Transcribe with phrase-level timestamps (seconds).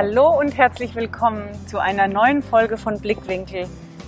[0.00, 3.66] Hallo und herzlich willkommen zu einer neuen Folge von Blickwinkel,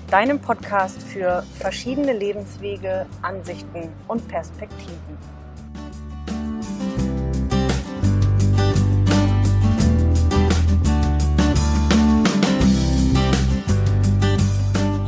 [0.08, 5.39] deinem Podcast für verschiedene Lebenswege, Ansichten und Perspektiven.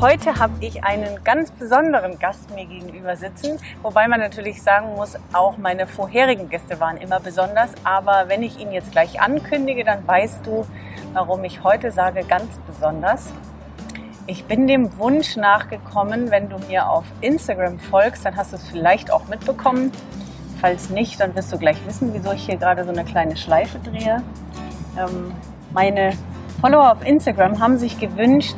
[0.02, 5.16] Heute habe ich einen ganz besonderen Gast mir gegenüber sitzen, wobei man natürlich sagen muss,
[5.32, 7.70] auch meine vorherigen Gäste waren immer besonders.
[7.84, 10.66] Aber wenn ich ihn jetzt gleich ankündige, dann weißt du,
[11.12, 13.32] warum ich heute sage ganz besonders.
[14.26, 18.68] Ich bin dem Wunsch nachgekommen, wenn du mir auf Instagram folgst, dann hast du es
[18.68, 19.92] vielleicht auch mitbekommen.
[20.60, 23.78] Falls nicht, dann wirst du gleich wissen, wieso ich hier gerade so eine kleine Schleife
[23.78, 24.20] drehe.
[24.98, 25.32] Ähm,
[25.72, 26.14] meine
[26.60, 28.56] Follower auf Instagram haben sich gewünscht,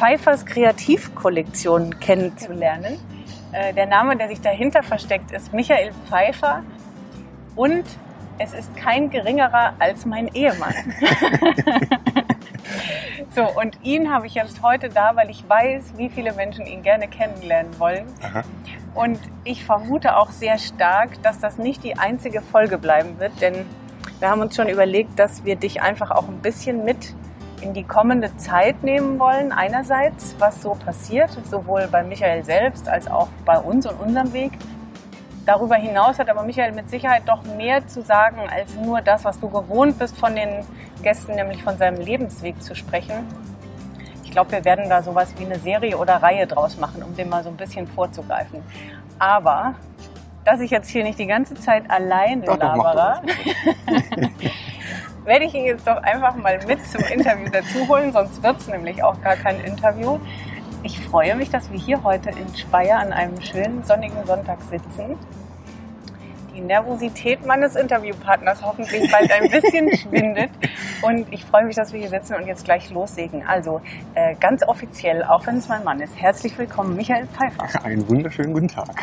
[0.00, 2.98] Pfeiffers Kreativkollektion kennenzulernen.
[3.52, 6.62] Äh, der Name, der sich dahinter versteckt, ist Michael Pfeiffer
[7.54, 7.84] und
[8.38, 10.72] es ist kein geringerer als mein Ehemann.
[13.36, 16.82] so, und ihn habe ich jetzt heute da, weil ich weiß, wie viele Menschen ihn
[16.82, 18.06] gerne kennenlernen wollen.
[18.22, 18.42] Aha.
[18.94, 23.66] Und ich vermute auch sehr stark, dass das nicht die einzige Folge bleiben wird, denn
[24.18, 27.14] wir haben uns schon überlegt, dass wir dich einfach auch ein bisschen mit
[27.60, 29.52] in die kommende Zeit nehmen wollen.
[29.52, 34.52] Einerseits, was so passiert, sowohl bei Michael selbst als auch bei uns und unserem Weg.
[35.46, 39.40] Darüber hinaus hat aber Michael mit Sicherheit doch mehr zu sagen als nur das, was
[39.40, 40.64] du gewohnt bist von den
[41.02, 43.26] Gästen, nämlich von seinem Lebensweg zu sprechen.
[44.22, 47.28] Ich glaube, wir werden da sowas wie eine Serie oder Reihe draus machen, um dem
[47.28, 48.62] mal so ein bisschen vorzugreifen.
[49.18, 49.74] Aber
[50.44, 53.22] dass ich jetzt hier nicht die ganze Zeit alleine labere,
[55.24, 58.68] werde ich ihn jetzt doch einfach mal mit zum Interview dazu holen, sonst wird es
[58.68, 60.18] nämlich auch gar kein Interview.
[60.82, 65.18] Ich freue mich, dass wir hier heute in Speyer an einem schönen sonnigen Sonntag sitzen.
[66.54, 70.50] Die Nervosität meines Interviewpartners hoffentlich bald ein bisschen schwindet.
[71.02, 73.46] Und ich freue mich, dass wir hier sitzen und jetzt gleich loslegen.
[73.46, 73.82] Also
[74.14, 77.68] äh, ganz offiziell, auch wenn es mein Mann ist, herzlich willkommen, Michael Pfeiffer.
[77.84, 78.88] Einen wunderschönen guten Tag.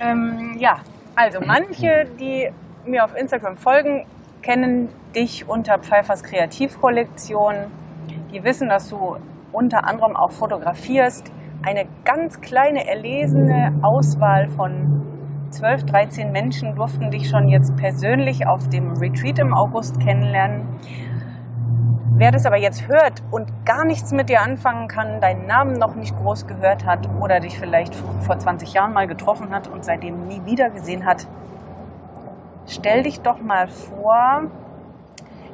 [0.00, 0.78] ähm, ja,
[1.16, 2.48] also manche, die
[2.86, 4.06] mir auf Instagram folgen,
[4.42, 7.70] kennen dich unter Pfeifers Kreativkollektion.
[8.32, 9.16] Die wissen, dass du
[9.52, 11.32] unter anderem auch fotografierst.
[11.64, 18.68] Eine ganz kleine erlesene Auswahl von 12, 13 Menschen durften dich schon jetzt persönlich auf
[18.68, 20.66] dem Retreat im August kennenlernen.
[22.14, 25.94] Wer das aber jetzt hört und gar nichts mit dir anfangen kann, deinen Namen noch
[25.94, 30.26] nicht groß gehört hat oder dich vielleicht vor 20 Jahren mal getroffen hat und seitdem
[30.26, 31.26] nie wieder gesehen hat,
[32.66, 34.50] stell dich doch mal vor,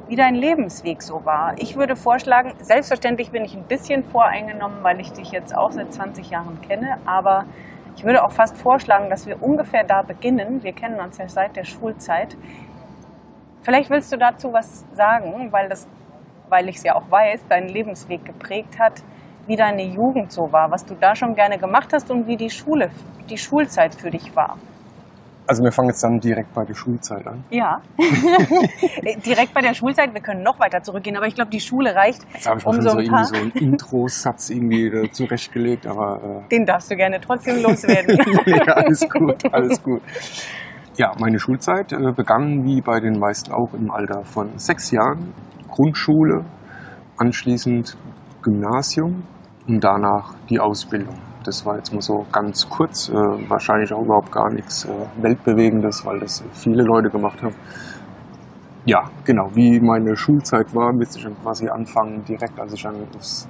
[0.07, 1.53] wie dein Lebensweg so war.
[1.57, 5.93] Ich würde vorschlagen, selbstverständlich bin ich ein bisschen voreingenommen, weil ich dich jetzt auch seit
[5.93, 7.45] 20 Jahren kenne, aber
[7.95, 10.63] ich würde auch fast vorschlagen, dass wir ungefähr da beginnen.
[10.63, 12.37] Wir kennen uns ja seit der Schulzeit.
[13.61, 15.87] Vielleicht willst du dazu was sagen, weil, das,
[16.47, 19.03] weil ich es ja auch weiß, deinen Lebensweg geprägt hat,
[19.45, 22.49] wie deine Jugend so war, was du da schon gerne gemacht hast und wie die
[22.49, 22.89] Schule,
[23.29, 24.57] die Schulzeit für dich war.
[25.49, 27.43] Also wir fangen jetzt dann direkt bei der Schulzeit an.
[27.49, 27.81] Ja,
[29.25, 30.13] direkt bei der Schulzeit.
[30.13, 32.21] Wir können noch weiter zurückgehen, aber ich glaube, die Schule reicht.
[32.33, 36.43] Jetzt habe ich um schon so, irgendwie so einen Intro-Satz irgendwie zurechtgelegt, aber...
[36.45, 38.15] Äh Den darfst du gerne trotzdem loswerden.
[38.45, 40.03] ja, alles gut, alles gut.
[40.97, 45.33] Ja, meine Schulzeit äh, begann wie bei den meisten auch im Alter von sechs Jahren.
[45.67, 46.45] Grundschule,
[47.17, 47.97] anschließend
[48.43, 49.23] Gymnasium
[49.67, 51.28] und danach die Ausbildung.
[51.49, 53.13] Das war jetzt mal so ganz kurz, äh,
[53.49, 54.89] wahrscheinlich auch überhaupt gar nichts äh,
[55.23, 57.55] Weltbewegendes, weil das viele Leute gemacht haben.
[58.85, 62.97] Ja, genau, wie meine Schulzeit war, müsste ich dann quasi anfangen, direkt als ich dann
[63.15, 63.49] aufs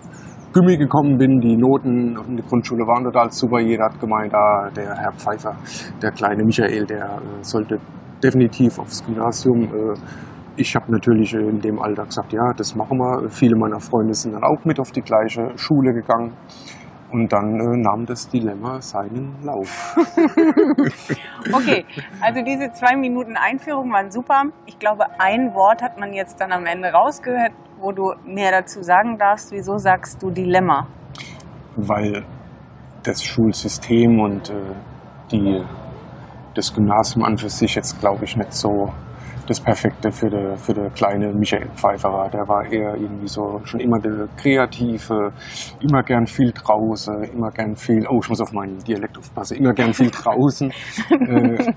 [0.53, 1.41] Gummi gekommen bin.
[1.41, 3.59] Die Noten in der Grundschule waren total super.
[3.59, 5.57] Jeder hat gemeint, ah, der Herr Pfeiffer,
[6.01, 7.79] der kleine Michael, der äh, sollte
[8.23, 9.63] definitiv aufs Gymnasium.
[9.63, 9.99] Äh,
[10.55, 13.29] ich habe natürlich in dem Alter gesagt, ja, das machen wir.
[13.29, 16.31] Viele meiner Freunde sind dann auch mit auf die gleiche Schule gegangen.
[17.11, 19.95] Und dann äh, nahm das Dilemma seinen Lauf.
[21.53, 21.85] okay,
[22.21, 24.43] also diese zwei Minuten Einführung waren super.
[24.67, 28.83] Ich glaube, ein Wort hat man jetzt dann am Ende rausgehört, wo du mehr dazu
[28.83, 29.51] sagen darfst.
[29.51, 30.87] Wieso sagst du Dilemma?
[31.75, 32.25] Weil
[33.03, 34.75] das Schulsystem und äh,
[35.31, 35.63] die,
[36.53, 38.93] das Gymnasium an für sich jetzt, glaube ich, nicht so
[39.49, 42.29] das Perfekte für den für de kleine Michael Pfeiffer war.
[42.29, 45.31] Der war eher irgendwie so schon immer der Kreative,
[45.79, 49.73] immer gern viel draußen, immer gern viel, oh, ich muss auf meinen Dialekt aufpassen, immer
[49.73, 50.71] gern viel draußen.
[51.09, 51.73] äh,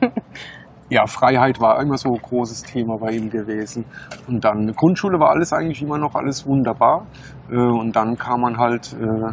[0.91, 3.87] ja, Freiheit war immer so ein großes Thema bei ihm gewesen.
[4.29, 7.07] Und dann Grundschule war alles eigentlich immer noch alles wunderbar.
[7.51, 9.33] Äh, und dann kam man halt äh,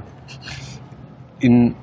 [1.39, 1.75] in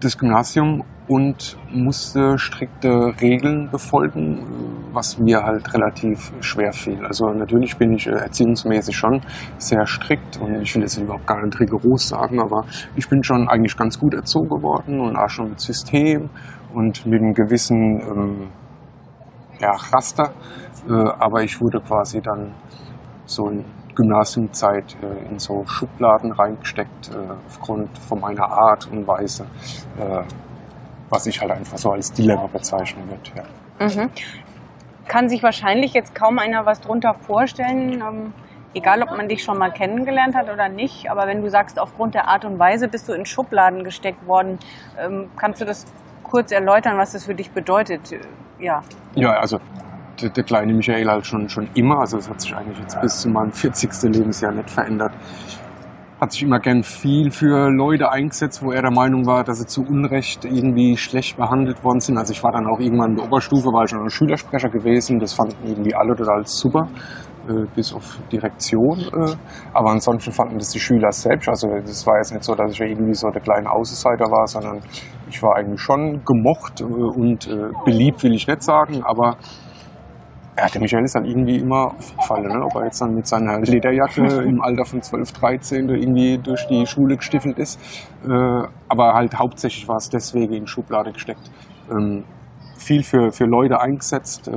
[0.00, 7.04] das Gymnasium und musste strikte Regeln befolgen was mir halt relativ schwer fiel.
[7.06, 9.20] Also natürlich bin ich äh, erziehungsmäßig schon
[9.58, 12.64] sehr strikt und ich will jetzt überhaupt gar nicht rigoros sagen, aber
[12.96, 16.30] ich bin schon eigentlich ganz gut erzogen worden und auch schon mit System
[16.72, 18.48] und mit einem gewissen ähm,
[19.60, 20.32] ja, Raster.
[20.88, 22.54] Äh, aber ich wurde quasi dann
[23.24, 23.64] so in
[23.94, 29.44] Gymnasiumzeit äh, in so Schubladen reingesteckt äh, aufgrund von meiner Art und Weise,
[29.98, 30.22] äh,
[31.10, 33.30] was ich halt einfach so als Dilemma bezeichnen würde.
[33.34, 34.04] Ja.
[34.04, 34.10] Mhm.
[35.08, 38.00] Kann sich wahrscheinlich jetzt kaum einer was drunter vorstellen.
[38.00, 38.32] Ähm
[38.74, 42.14] egal ob man dich schon mal kennengelernt hat oder nicht, aber wenn du sagst, aufgrund
[42.14, 44.58] der Art und Weise bist du in Schubladen gesteckt worden,
[44.98, 45.86] ähm, kannst du das
[46.22, 48.02] kurz erläutern, was das für dich bedeutet?
[48.58, 48.82] Ja.
[49.14, 49.60] Ja, also
[50.20, 53.20] der, der, kleine Michael halt schon, schon immer, also es hat sich eigentlich jetzt bis
[53.20, 53.90] zu meinem 40.
[54.14, 55.12] Lebensjahr nicht verändert.
[56.20, 59.66] Hat sich immer gern viel für Leute eingesetzt, wo er der Meinung war, dass sie
[59.66, 62.18] zu Unrecht irgendwie schlecht behandelt worden sind.
[62.18, 65.20] Also ich war dann auch irgendwann in der Oberstufe, war ich schon ein Schülersprecher gewesen.
[65.20, 66.88] Das fanden irgendwie alle total super,
[67.48, 68.98] äh, bis auf Direktion.
[68.98, 69.36] Äh.
[69.72, 71.48] Aber ansonsten fanden das die Schüler selbst.
[71.48, 74.80] Also das war jetzt nicht so, dass ich irgendwie so der kleine Außenseiter war, sondern
[75.30, 79.36] ich war eigentlich schon gemocht äh, und äh, beliebt, will ich nicht sagen, aber
[80.58, 82.64] ja, der Michael ist dann irgendwie immer aufgefallen, ne?
[82.64, 86.84] ob er jetzt dann mit seiner Lederjacke im Alter von 12, 13 irgendwie durch die
[86.86, 87.78] Schule gestiefelt ist.
[88.24, 91.50] Äh, aber halt hauptsächlich war es deswegen in Schublade gesteckt.
[91.90, 92.24] Ähm,
[92.76, 94.52] viel für, für Leute eingesetzt, äh,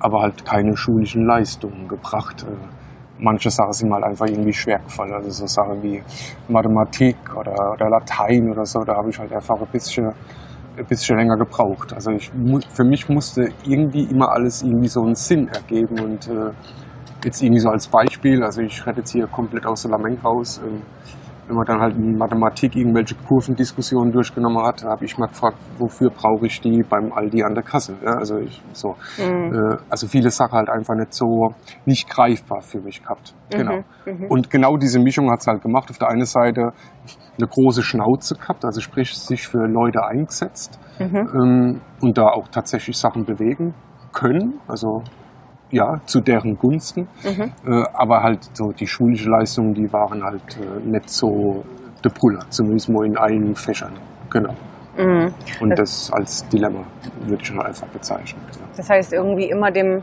[0.00, 2.44] aber halt keine schulischen Leistungen gebracht.
[2.48, 2.56] Äh,
[3.18, 5.12] manche Sachen sind mal halt einfach irgendwie schwer gefallen.
[5.12, 6.02] Also so Sachen wie
[6.48, 10.12] Mathematik oder, oder Latein oder so, da habe ich halt einfach ein bisschen
[10.76, 11.92] ein bisschen länger gebraucht.
[11.92, 12.30] Also ich,
[12.72, 16.50] für mich musste irgendwie immer alles irgendwie so einen Sinn ergeben und äh,
[17.24, 20.60] jetzt irgendwie so als Beispiel, also ich rede jetzt hier komplett aus der Lamenk raus,
[20.64, 21.13] äh,
[21.46, 26.10] wenn man dann halt in Mathematik irgendwelche Kurvendiskussionen durchgenommen hat, habe ich mal gefragt, wofür
[26.10, 27.96] brauche ich die beim Aldi an der Kasse?
[28.04, 29.52] Ja, also ich so, mhm.
[29.52, 31.54] äh, also viele Sachen halt einfach nicht so
[31.84, 33.34] nicht greifbar für mich gehabt.
[33.52, 33.58] Mhm.
[33.58, 33.78] Genau.
[34.06, 34.26] Mhm.
[34.28, 35.90] Und genau diese Mischung hat es halt gemacht.
[35.90, 36.72] Auf der einen Seite
[37.38, 41.16] eine große Schnauze gehabt, also sprich sich für Leute eingesetzt mhm.
[41.16, 43.74] ähm, und da auch tatsächlich Sachen bewegen
[44.12, 44.60] können.
[44.68, 45.02] Also
[45.74, 47.08] ja, zu deren Gunsten.
[47.22, 47.52] Mhm.
[47.66, 51.64] Äh, aber halt so die schulische Leistungen, die waren halt äh, nicht so
[52.04, 53.92] der Puller, zumindest mal in einigen Fächern.
[54.30, 54.54] Genau.
[54.96, 55.34] Mhm.
[55.60, 56.84] Und das als Dilemma
[57.26, 58.40] würde ich schon einfach bezeichnen.
[58.76, 60.02] Das heißt, irgendwie immer dem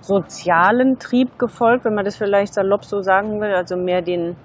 [0.00, 4.36] sozialen Trieb gefolgt, wenn man das vielleicht salopp so sagen will, also mehr den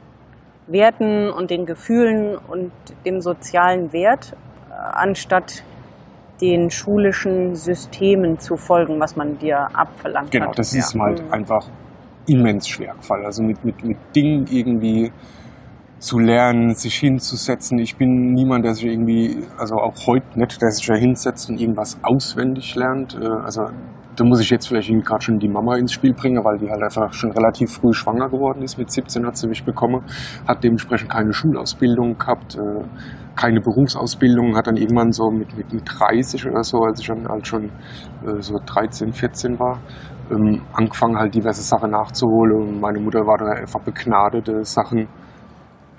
[0.68, 2.72] Werten und den Gefühlen und
[3.06, 4.34] dem sozialen Wert,
[4.70, 5.64] äh, anstatt
[6.42, 10.60] den schulischen Systemen zu folgen, was man dir abverlangt genau, hat.
[10.60, 11.02] das ist ja.
[11.02, 11.34] halt mhm.
[11.34, 11.68] einfach
[12.28, 13.26] immens schwer gefallen.
[13.26, 15.12] Also mit, mit, mit Dingen irgendwie
[16.00, 17.80] zu lernen, sich hinzusetzen.
[17.80, 21.60] Ich bin niemand, der sich irgendwie, also auch heute nicht, der sich da hinsetzt und
[21.60, 23.18] irgendwas auswendig lernt.
[23.20, 23.70] Äh, also
[24.18, 26.82] da muss ich jetzt vielleicht gerade schon die Mama ins Spiel bringen, weil die halt
[26.82, 28.78] einfach schon relativ früh schwanger geworden ist.
[28.78, 30.02] Mit 17 hat sie mich bekommen,
[30.48, 32.84] hat dementsprechend keine Schulausbildung gehabt, äh,
[33.36, 37.28] keine Berufsausbildung, hat dann irgendwann so mit, mit, mit 30 oder so, als ich dann
[37.28, 37.66] halt schon
[38.26, 39.80] äh, so 13, 14 war,
[40.32, 42.70] ähm, angefangen halt diverse Sachen nachzuholen.
[42.70, 45.08] Und meine Mutter war dann einfach begnadete Sachen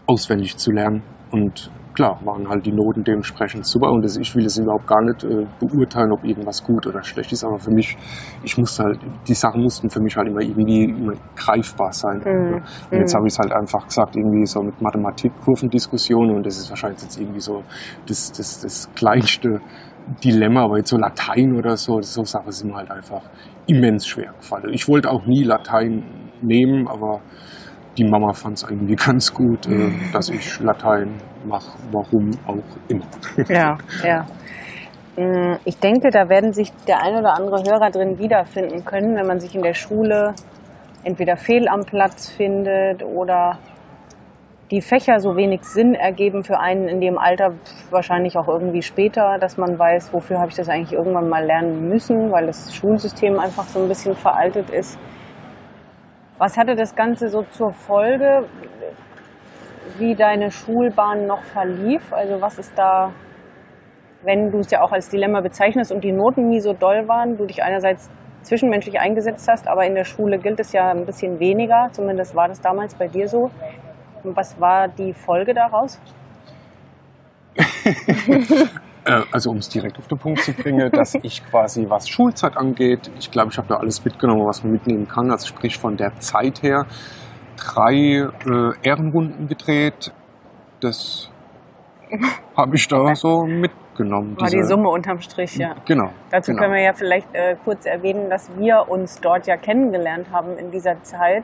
[0.06, 4.46] auswendig zu lernen und klar, waren halt die Noten dementsprechend super und das, ich will
[4.46, 7.96] es überhaupt gar nicht äh, beurteilen, ob irgendwas gut oder schlecht ist, aber für mich,
[8.44, 12.20] ich musste halt, die Sachen mussten für mich halt immer irgendwie immer greifbar sein.
[12.24, 12.62] Mhm.
[12.92, 13.18] Und jetzt mhm.
[13.18, 17.20] habe ich es halt einfach gesagt, irgendwie so mit Mathematik-Kurvendiskussionen und das ist wahrscheinlich jetzt
[17.20, 17.64] irgendwie so
[18.06, 19.60] das, das, das kleinste
[20.22, 23.22] Dilemma, aber jetzt so Latein oder so, so Sachen sind mir halt einfach
[23.66, 24.72] immens schwer gefallen.
[24.72, 26.04] Ich wollte auch nie Latein
[26.42, 27.22] nehmen, aber
[27.98, 31.16] die Mama fand es irgendwie ganz gut, äh, dass ich Latein
[31.48, 33.06] mache, warum auch immer.
[33.48, 34.26] Ja, ja.
[35.16, 39.26] Mm, ich denke, da werden sich der ein oder andere Hörer drin wiederfinden können, wenn
[39.26, 40.34] man sich in der Schule
[41.04, 43.58] entweder fehl am Platz findet oder
[44.70, 47.54] die Fächer so wenig Sinn ergeben für einen in dem Alter,
[47.90, 51.88] wahrscheinlich auch irgendwie später, dass man weiß, wofür habe ich das eigentlich irgendwann mal lernen
[51.88, 54.98] müssen, weil das Schulsystem einfach so ein bisschen veraltet ist.
[56.36, 58.44] Was hatte das Ganze so zur Folge,
[59.98, 62.12] wie deine Schulbahn noch verlief?
[62.12, 63.12] Also was ist da,
[64.22, 67.36] wenn du es ja auch als Dilemma bezeichnest und die Noten nie so doll waren,
[67.36, 68.10] du dich einerseits
[68.42, 72.48] zwischenmenschlich eingesetzt hast, aber in der Schule gilt es ja ein bisschen weniger, zumindest war
[72.48, 73.50] das damals bei dir so.
[74.22, 76.00] Und was war die Folge daraus?
[79.04, 82.56] Äh, also um es direkt auf den Punkt zu bringen, dass ich quasi, was Schulzeit
[82.56, 85.30] angeht, ich glaube, ich habe da alles mitgenommen, was man mitnehmen kann.
[85.30, 86.84] Also sprich von der Zeit her
[87.58, 90.12] drei äh, Ehrenrunden gedreht.
[90.80, 91.30] Das
[92.56, 94.36] habe ich da so mit genommen.
[94.40, 95.74] War die Summe unterm Strich, ja.
[95.84, 96.10] Genau.
[96.30, 96.62] Dazu genau.
[96.62, 100.70] können wir ja vielleicht äh, kurz erwähnen, dass wir uns dort ja kennengelernt haben in
[100.70, 101.42] dieser Zeit.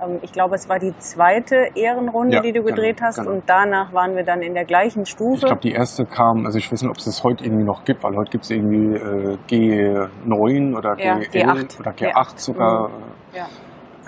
[0.00, 3.18] Ähm, ich glaube, es war die zweite Ehrenrunde, Ja, die du genau, gedreht hast.
[3.18, 3.32] genau.
[3.32, 5.34] Und danach waren wir dann in der gleichen Stufe.
[5.40, 7.84] Ich glaube, die erste kam, also ich weiß nicht, ob es das heute irgendwie noch
[7.84, 11.80] gibt, weil heute gibt es irgendwie äh, G9 oder Ja, GL G8.
[11.80, 12.90] oder G8 sogar.
[13.34, 13.46] ja.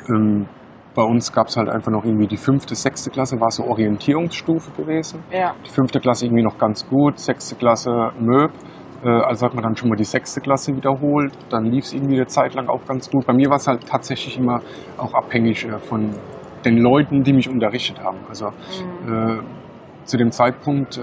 [0.08, 0.46] Ähm,
[0.96, 4.70] bei uns gab es halt einfach noch irgendwie die fünfte, sechste Klasse, war so Orientierungsstufe
[4.72, 5.22] gewesen.
[5.30, 5.54] ja.
[5.64, 8.50] Die fünfte Klasse irgendwie noch ganz gut, sechste Klasse Möb.
[9.04, 11.32] Äh, also hat man dann schon mal die sechste Klasse wiederholt.
[11.50, 13.26] Dann lief es irgendwie eine Zeit lang auch ganz gut.
[13.26, 14.60] Bei mir war es halt tatsächlich immer
[14.96, 16.10] auch abhängig äh, von
[16.64, 18.18] den Leuten, die mich unterrichtet haben.
[18.28, 18.46] Also
[19.06, 19.12] Mhm.
[19.12, 19.38] äh,
[20.04, 21.02] zu dem Zeitpunkt, äh,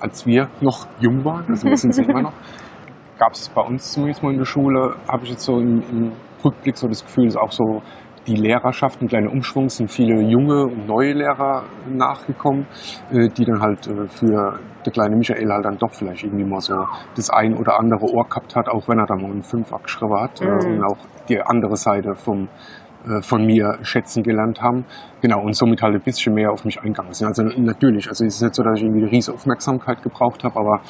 [0.00, 2.32] als wir noch jung waren, also wir sind es immer noch,
[3.18, 6.12] gab es bei uns zumindest mal in der Schule, habe ich jetzt so im, im
[6.44, 7.82] Rückblick so das Gefühl, dass auch so
[8.26, 12.66] die Lehrerschaft ein kleiner Umschwung sind viele junge und neue Lehrer nachgekommen,
[13.12, 16.60] äh, die dann halt äh, für der kleine Michael halt dann doch vielleicht irgendwie mal
[16.60, 16.74] so
[17.14, 20.20] das ein oder andere Ohr gehabt hat, auch wenn er dann mal einen Fünfer geschrieben
[20.20, 20.74] hat äh, Mhm.
[20.78, 20.96] und auch
[21.28, 22.48] die andere Seite vom
[23.06, 24.84] äh, von mir schätzen gelernt haben.
[25.22, 27.28] Genau, und somit halt ein bisschen mehr auf mich eingegangen sind.
[27.28, 30.58] Also natürlich, also es ist nicht so, dass ich irgendwie eine riesige Aufmerksamkeit gebraucht habe,
[30.58, 30.80] aber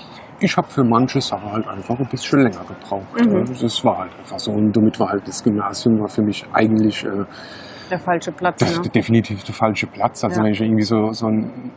[0.40, 3.06] ich habe für manche Sachen halt einfach ein bisschen länger gebraucht.
[3.18, 3.44] Mhm.
[3.60, 4.52] Das war halt einfach so.
[4.52, 7.24] Und damit war halt das Gymnasium war für mich eigentlich äh,
[7.90, 8.58] Der falsche Platz.
[8.60, 8.88] das ne?
[8.90, 10.22] definitiv der falsche Platz.
[10.24, 10.44] Also Ja.
[10.44, 11.70] wenn ich irgendwie so, so ein,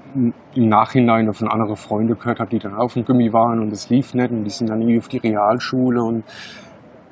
[0.55, 3.89] im Nachhinein von anderen Freunden gehört habe, die dann auf dem Gummi waren und es
[3.89, 6.23] lief nicht und die sind dann irgendwie auf die Realschule und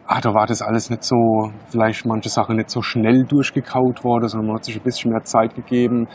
[0.08, 4.28] ah, da war das alles nicht so, vielleicht manche Sachen nicht so schnell durchgekaut worden,
[4.28, 6.08] sondern man hat sich ein bisschen mehr Zeit gegeben.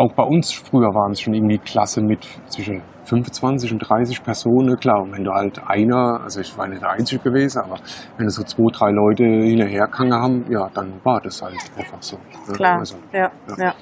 [0.00, 4.78] Auch bei uns früher waren es schon irgendwie Klasse mit zwischen 25 und 30 Personen,
[4.78, 5.02] klar.
[5.02, 7.76] Und wenn du halt einer, also ich war nicht der Einzige gewesen, aber
[8.16, 12.16] wenn du so zwei, drei Leute hinterhergegangen haben, ja, dann war das halt einfach so.
[12.16, 12.54] ne?
[12.54, 13.64] Klar, Also, ja, ja.
[13.64, 13.74] ja.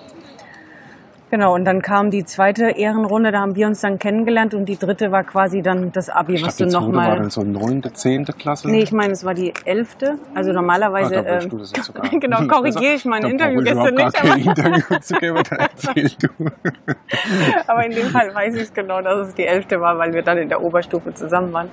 [1.30, 4.78] Genau, und dann kam die zweite Ehrenrunde, da haben wir uns dann kennengelernt und die
[4.78, 7.16] dritte war quasi dann das Abi, ich was du zweite war nochmal...
[7.16, 8.70] dann so neunte, zehnte Klasse.
[8.70, 10.18] Nee, ich meine, es war die elfte.
[10.34, 11.18] Also normalerweise...
[11.18, 12.08] Ah, da ähm, du das jetzt sogar.
[12.20, 16.10] genau, korrigiere ich meine Da Interviewgäste überhaupt nicht, kein aber, Interview zu geben, da erzähl
[16.18, 16.28] du.
[17.66, 20.22] aber in dem Fall weiß ich es genau, dass es die elfte war, weil wir
[20.22, 21.68] dann in der Oberstufe zusammen waren.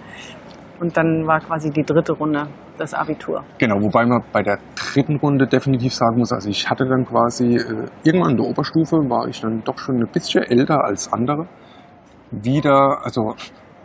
[0.79, 3.44] Und dann war quasi die dritte Runde das Abitur.
[3.58, 7.55] Genau, wobei man bei der dritten Runde definitiv sagen muss, also ich hatte dann quasi,
[7.55, 11.48] äh, irgendwann in der Oberstufe war ich dann doch schon ein bisschen älter als andere.
[12.32, 13.36] Wieder, also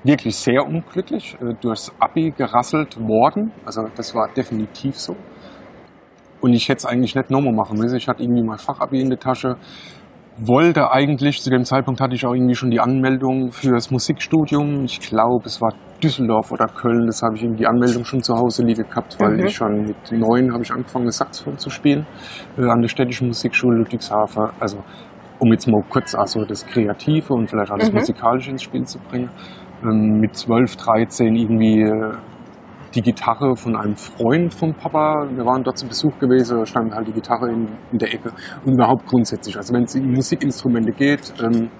[0.02, 3.52] wirklich sehr unglücklich, äh, durchs Abi gerasselt worden.
[3.64, 5.14] Also das war definitiv so.
[6.40, 7.96] Und ich hätte es eigentlich nicht nochmal machen müssen.
[7.96, 9.56] Ich hatte irgendwie mein Fachabi in der Tasche.
[10.42, 14.84] Wollte eigentlich, zu dem Zeitpunkt hatte ich auch irgendwie schon die Anmeldung für das Musikstudium.
[14.84, 17.04] Ich glaube, es war Düsseldorf oder Köln.
[17.06, 19.44] Das habe ich irgendwie die Anmeldung schon zu Hause liegen gehabt, weil Mhm.
[19.46, 22.06] ich schon mit neun habe ich angefangen, das Saxophon zu spielen
[22.56, 24.48] äh, an der Städtischen Musikschule Ludwigshafen.
[24.58, 24.78] Also
[25.40, 27.96] um jetzt mal kurz also das Kreative und vielleicht alles Mhm.
[27.98, 29.28] Musikalische ins Spiel zu bringen.
[29.82, 32.12] Ähm, mit 12, 13 irgendwie äh,
[32.94, 35.26] die Gitarre von einem Freund vom Papa.
[35.34, 38.32] Wir waren dort zu Besuch gewesen, da stand halt die Gitarre in, in der Ecke.
[38.64, 41.70] Und überhaupt grundsätzlich, also wenn es um Musikinstrumente geht, ähm,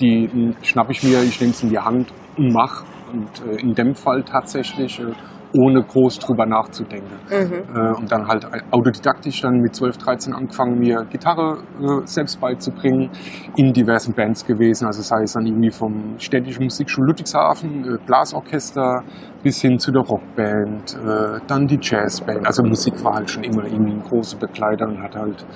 [0.00, 2.84] die m, schnapp ich mir, ich nehme es in die Hand und mach.
[3.12, 5.12] Und äh, in dem Fall tatsächlich, äh,
[5.58, 7.10] ohne groß drüber nachzudenken.
[7.30, 7.76] Mhm.
[7.76, 13.10] Äh, und dann halt autodidaktisch dann mit 12, 13 angefangen, mir Gitarre äh, selbst beizubringen,
[13.56, 14.86] in diversen Bands gewesen.
[14.86, 19.02] Also sei es dann irgendwie vom städtischen Musikschule Ludwigshafen, äh, Blasorchester,
[19.42, 22.46] bis hin zu der Rockband, äh, dann die Jazzband.
[22.46, 25.46] Also Musik war halt schon immer irgendwie ein großer Begleiter und hat halt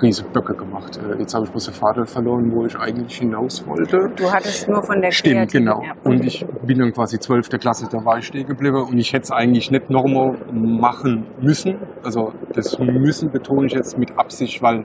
[0.00, 0.96] riesige Böcke gemacht.
[0.98, 3.98] Äh, jetzt habe ich bloß den Vater verloren, wo ich eigentlich hinaus wollte.
[4.16, 5.82] Du hattest nur von der Stimmt, Kreativen- genau.
[5.82, 5.92] Ja.
[6.04, 7.48] Und ich bin dann quasi 12.
[7.60, 11.76] Klasse, da war ich stehen geblieben und ich hätte es eigentlich nicht nochmal machen müssen.
[12.02, 14.84] Also das müssen betone ich jetzt mit Absicht, weil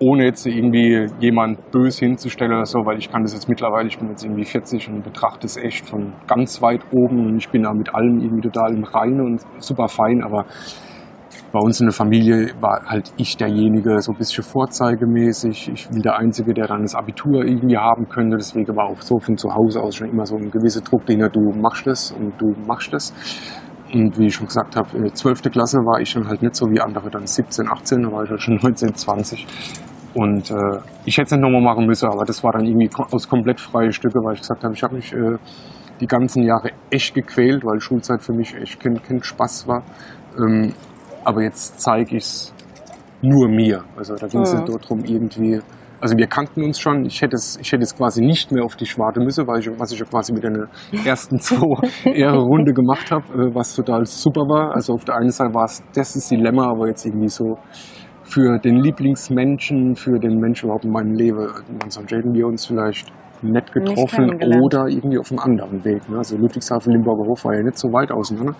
[0.00, 3.98] ohne jetzt irgendwie jemand böse hinzustellen oder so, weil ich kann das jetzt mittlerweile, ich
[3.98, 7.62] bin jetzt irgendwie 40 und betrachte es echt von ganz weit oben und ich bin
[7.62, 10.46] da mit allem irgendwie total im Reinen und super fein, aber
[11.52, 15.70] bei uns in der Familie war halt ich derjenige, so ein bisschen vorzeigemäßig.
[15.72, 18.36] Ich bin der Einzige, der dann das Abitur irgendwie haben könnte.
[18.36, 21.28] Deswegen war auch so von zu Hause aus schon immer so ein gewisser Druck dahinter,
[21.28, 23.14] du machst das und du machst das.
[23.94, 25.42] Und wie ich schon gesagt habe, in der 12.
[25.42, 28.30] Klasse war ich dann halt nicht so wie andere, dann 17, 18, da war ich
[28.30, 29.46] halt schon 19, 20.
[30.14, 30.54] Und äh,
[31.04, 33.92] ich hätte es nicht nochmal machen müssen, aber das war dann irgendwie aus komplett freie
[33.92, 35.36] Stücke, weil ich gesagt habe, ich habe mich äh,
[36.00, 39.82] die ganzen Jahre echt gequält, weil Schulzeit für mich echt kein, kein Spaß war.
[40.38, 40.72] Ähm,
[41.24, 42.52] aber jetzt zeige ich es
[43.22, 43.84] nur mir.
[43.96, 44.60] Also da ging es Mhm.
[44.60, 45.60] nicht darum, irgendwie.
[46.04, 47.06] Also wir kannten uns schon.
[47.06, 49.70] Ich hätte es, ich hätte es quasi nicht mehr auf dich warten müssen, weil ich,
[49.78, 50.68] was ich ja quasi mit einer
[51.06, 54.74] ersten zwei Ehre-Runde gemacht habe, äh, was total super war.
[54.74, 57.56] Also auf der einen Seite war es das ist Dilemma, aber jetzt irgendwie so
[58.22, 61.48] für den Lieblingsmenschen, für den Menschen überhaupt in meinem Leben,
[61.80, 63.10] man sollten wir uns vielleicht
[63.52, 66.08] nicht getroffen oder irgendwie auf einem anderen Weg.
[66.08, 66.18] Ne?
[66.18, 68.54] Also Ludwigshafen, Limburger Hof war ja nicht so weit auseinander.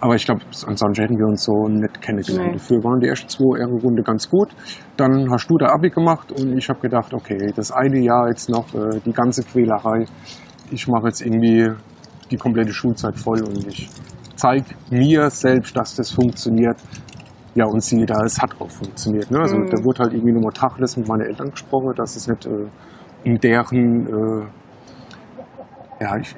[0.00, 2.52] Aber ich glaube, ansonsten hätten wir uns so nicht kennengelernt.
[2.52, 2.58] Nee.
[2.58, 4.48] Dafür waren die ersten zwei Ehrenrunde ganz gut.
[4.96, 8.48] Dann hast du da Abi gemacht und ich habe gedacht, okay, das eine Jahr jetzt
[8.48, 10.06] noch, äh, die ganze Quälerei.
[10.70, 11.70] Ich mache jetzt irgendwie
[12.30, 13.88] die komplette Schulzeit voll und ich
[14.36, 16.76] zeige mir selbst, dass das funktioniert.
[17.54, 19.30] Ja, und siehe da, es hat auch funktioniert.
[19.30, 19.40] Ne?
[19.40, 19.66] Also mhm.
[19.66, 22.66] da wurde halt irgendwie nur Tacheles mit meinen Eltern gesprochen, dass es nicht äh,
[23.28, 24.46] in deren, äh,
[26.00, 26.34] ja, ich,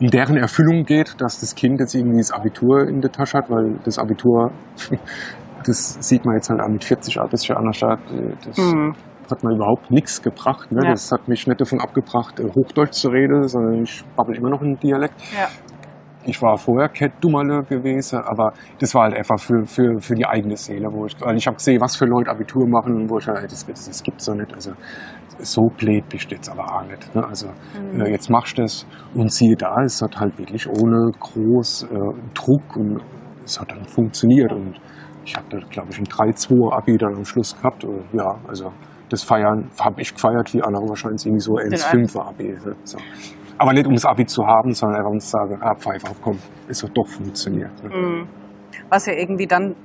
[0.00, 3.48] in deren Erfüllung geht, dass das Kind jetzt irgendwie das Abitur in der Tasche hat,
[3.50, 4.50] weil das Abitur,
[5.64, 8.94] das sieht man jetzt halt auch mit 40 Jahren, das ist ja anders, das mhm.
[9.30, 10.72] hat mir überhaupt nichts gebracht.
[10.72, 10.80] Ne?
[10.82, 10.90] Ja.
[10.90, 14.62] Das hat mich nicht davon abgebracht, äh, Hochdeutsch zu reden, sondern ich babbel immer noch
[14.62, 15.20] in Dialekt.
[15.36, 15.48] Ja.
[16.24, 20.56] Ich war vorher Cat-Dummerle gewesen, aber das war halt einfach für, für, für die eigene
[20.56, 20.86] Seele.
[20.92, 23.66] Wo ich, weil ich habe gesehen, was für Leute Abitur machen, wo ich halt, das,
[23.66, 24.54] das, das gibt's doch nicht.
[24.54, 24.70] Also
[25.38, 27.14] so blöd bist du jetzt aber auch nicht.
[27.14, 27.24] Ne?
[27.24, 28.00] Also mhm.
[28.00, 31.96] äh, jetzt machst du das und siehe da, es hat halt wirklich ohne groß äh,
[32.34, 33.00] Druck und
[33.44, 34.78] es hat dann funktioniert und
[35.24, 37.84] ich habe da glaube ich ein 3-2 Abi dann am Schluss gehabt.
[37.84, 38.72] Und, ja, also
[39.08, 42.48] das Feiern habe ich gefeiert wie andere wahrscheinlich irgendwie so 1-5 Abi.
[42.48, 42.76] Ne?
[42.84, 42.98] So.
[43.58, 46.38] Aber nicht um das Abi zu haben, sondern einfach um zu sagen, ah, Pfeife, komm,
[46.68, 47.70] es hat doch funktioniert.
[47.84, 47.90] Ne?
[47.90, 48.28] Mhm.
[48.88, 49.76] Was ja irgendwie dann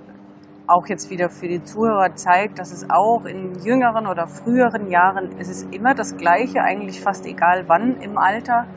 [0.68, 5.30] auch jetzt wieder für die Zuhörer zeigt, dass es auch in jüngeren oder früheren Jahren,
[5.40, 8.68] es ist immer das Gleiche, eigentlich fast egal wann im Alter.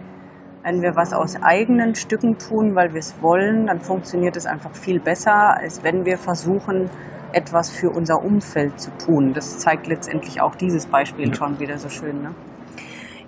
[0.63, 4.75] Wenn wir was aus eigenen Stücken tun, weil wir es wollen, dann funktioniert es einfach
[4.75, 6.91] viel besser, als wenn wir versuchen,
[7.33, 9.33] etwas für unser Umfeld zu tun.
[9.33, 11.35] Das zeigt letztendlich auch dieses Beispiel ja.
[11.35, 12.23] schon wieder so schön.
[12.23, 12.35] Ne?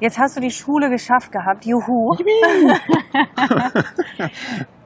[0.00, 2.14] Jetzt hast du die Schule geschafft gehabt, juhu.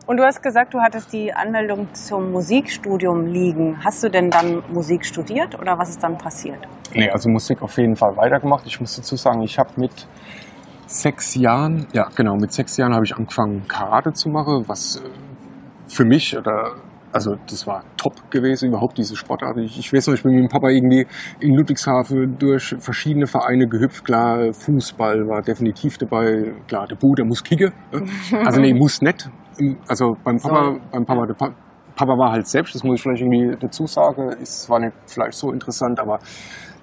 [0.07, 3.85] Und du hast gesagt, du hattest die Anmeldung zum Musikstudium liegen.
[3.85, 6.61] Hast du denn dann Musik studiert oder was ist dann passiert?
[6.95, 8.65] Nee, also Musik auf jeden Fall weitergemacht.
[8.67, 10.07] Ich muss dazu sagen, ich habe mit
[10.87, 15.09] sechs Jahren, ja genau, mit sechs Jahren habe ich angefangen Karate zu machen, was äh,
[15.89, 16.77] für mich oder
[17.13, 19.57] also das war top gewesen, überhaupt diese Sportart.
[19.59, 21.07] Ich, ich weiß noch, ich bin mit dem Papa irgendwie
[21.41, 24.05] in Ludwigshafen durch verschiedene Vereine gehüpft.
[24.05, 26.53] Klar, Fußball war definitiv dabei.
[26.69, 27.73] Klar, der Bruder muss kicken.
[27.91, 28.03] Ne?
[28.45, 29.31] Also nee, muss nicht
[29.89, 30.81] also beim Papa, so.
[30.93, 34.63] beim Papa, der Papa war halt selbst, das muss ich vielleicht irgendwie dazu sagen, ist
[34.63, 36.19] zwar nicht vielleicht so interessant, aber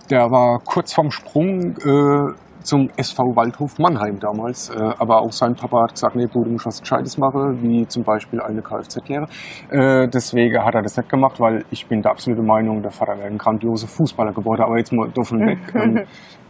[0.09, 2.33] der war kurz vorm Sprung äh,
[2.63, 4.69] zum SV Waldhof Mannheim damals.
[4.69, 7.85] Äh, aber auch sein Papa hat gesagt, nee, Bruder, du musst was Gescheites machen, wie
[7.87, 9.27] zum Beispiel eine Kfz-Lehre.
[9.69, 13.17] Äh, deswegen hat er das nicht gemacht, weil ich bin der absolute Meinung, der Vater
[13.17, 14.61] wäre ein grandioser Fußballer geworden.
[14.61, 15.59] Aber jetzt mal davon weg.
[15.75, 16.03] ähm,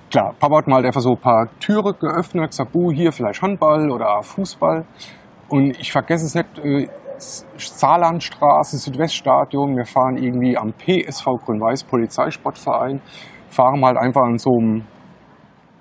[0.10, 3.92] klar, Papa hat mal einfach so ein paar Türe geöffnet, gesagt, buh, hier vielleicht Handball
[3.92, 4.86] oder Fußball.
[5.50, 6.88] Und ich vergesse es nicht, äh,
[7.58, 13.02] Saarlandstraße, Südweststadion, wir fahren irgendwie am PSV Grün-Weiß, Polizeisportverein,
[13.50, 14.84] fahren halt einfach an so einem,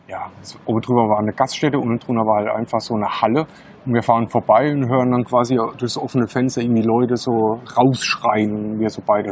[0.08, 0.26] ja,
[0.66, 3.46] oben drüber war eine Gaststätte, unten drunter war halt einfach so eine Halle.
[3.84, 7.32] Und wir fahren vorbei und hören dann quasi durch das offene Fenster irgendwie Leute so
[7.76, 8.52] rausschreien.
[8.52, 9.30] Und wir so beide,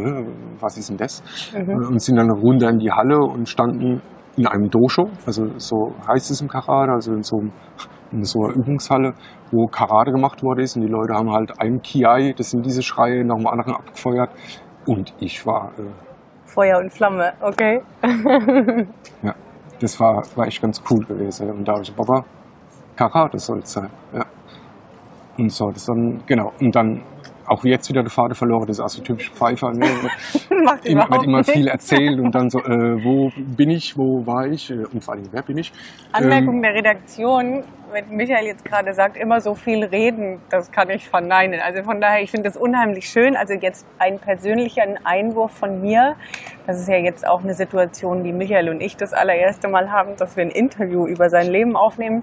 [0.59, 1.23] was ist denn das?
[1.55, 1.87] Mhm.
[1.87, 4.03] Und sind dann runter in die Halle und standen
[4.37, 7.53] in einem Dojo, also so heißt es im Karate, also in so einem
[8.12, 9.14] in so einer Übungshalle,
[9.51, 12.83] wo Karate gemacht worden ist und die Leute haben halt einen Kiai, das sind diese
[12.83, 14.31] Schreie, noch mal anderen abgefeuert
[14.87, 15.73] und ich war...
[15.79, 15.83] Äh,
[16.44, 17.81] Feuer und Flamme, okay.
[19.23, 19.35] ja,
[19.81, 22.25] das war, war echt ganz cool gewesen und da habe ich Papa,
[22.96, 24.25] Karate soll es sein, ja.
[25.38, 27.03] Und so, das dann, genau, und dann
[27.51, 29.73] auch jetzt wieder der Vater verloren, das ist auch so typisch Pfeifer.
[29.73, 29.87] Ne?
[30.64, 34.46] Macht immer, wird immer viel erzählt und dann so, äh, wo bin ich, wo war
[34.46, 35.73] ich äh, und vor allem, wer bin ich?
[36.12, 40.90] Anmerkung ähm, der Redaktion, wenn Michael jetzt gerade sagt, immer so viel reden, das kann
[40.90, 41.61] ich verneinen.
[41.61, 43.37] Also von daher, ich finde das unheimlich schön.
[43.37, 46.16] Also jetzt ein persönlicher Einwurf von mir.
[46.66, 50.16] Das ist ja jetzt auch eine Situation, die Michael und ich das allererste Mal haben,
[50.16, 52.23] dass wir ein Interview über sein Leben aufnehmen.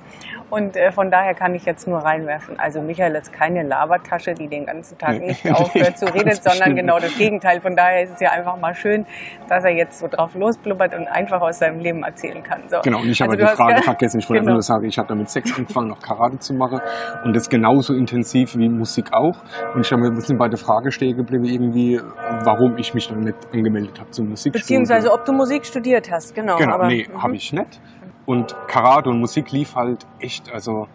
[0.50, 2.58] Und äh, von daher kann ich jetzt nur reinwerfen.
[2.60, 7.00] Also Michael ist keine Labertasche, die den ganzen Tag nicht aufhört zu reden, sondern genau
[7.00, 7.60] das Gegenteil.
[7.60, 9.06] Von daher ist es ja einfach mal schön,
[9.50, 12.62] dass er jetzt so drauf losblubbert und einfach aus seinem Leben erzählen kann.
[12.68, 12.78] So.
[12.84, 14.20] Genau, und ich habe also die Frage vergessen.
[14.20, 14.54] Ich wollte genau.
[14.54, 16.80] nur sagen, ich habe damit Sex angefangen, noch Karate zu machen.
[17.26, 19.38] Und das genauso intensiv wie Musik auch.
[19.74, 22.00] Und ich habe mir ein bisschen bei der Frage stehen geblieben, irgendwie,
[22.44, 24.84] warum ich mich dann nicht angemeldet habe zum Musikstudium.
[24.84, 26.58] Beziehungsweise ob du Musik studiert hast, genau.
[26.58, 27.22] Genau, aber, nee, mhm.
[27.22, 27.82] habe ich nicht.
[28.26, 30.88] Und Karate und Musik lief halt echt, also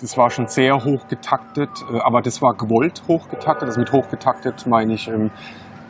[0.00, 3.68] das war schon sehr hoch getaktet, äh, aber das war gewollt hoch getaktet.
[3.68, 5.30] Also mit hoch getaktet meine ich, ähm,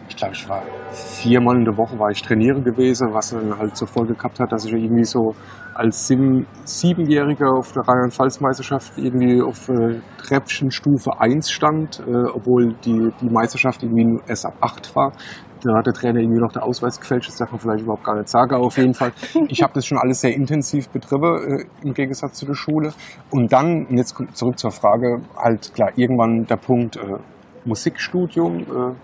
[0.08, 3.76] ich glaube, ich war viermal in der Woche war ich trainieren gewesen, was dann halt
[3.76, 5.34] zur Folge gehabt hat, dass ich irgendwie so
[5.74, 13.10] als Sieben, Siebenjähriger auf der Rheinland-Pfalz-Meisterschaft irgendwie auf äh, Treppchenstufe 1 stand, äh, obwohl die,
[13.20, 15.12] die Meisterschaft irgendwie erst ab 8 war.
[15.62, 18.16] Da hat der Trainer irgendwie noch der Ausweis gefälscht, das darf man vielleicht überhaupt gar
[18.16, 19.12] nicht sagen, aber auf jeden Fall,
[19.48, 22.92] ich habe das schon alles sehr intensiv betrieben, äh, im Gegensatz zu der Schule.
[23.30, 27.18] Und dann, jetzt zurück zur Frage, halt klar, irgendwann der Punkt äh,
[27.64, 28.94] Musikstudium, äh,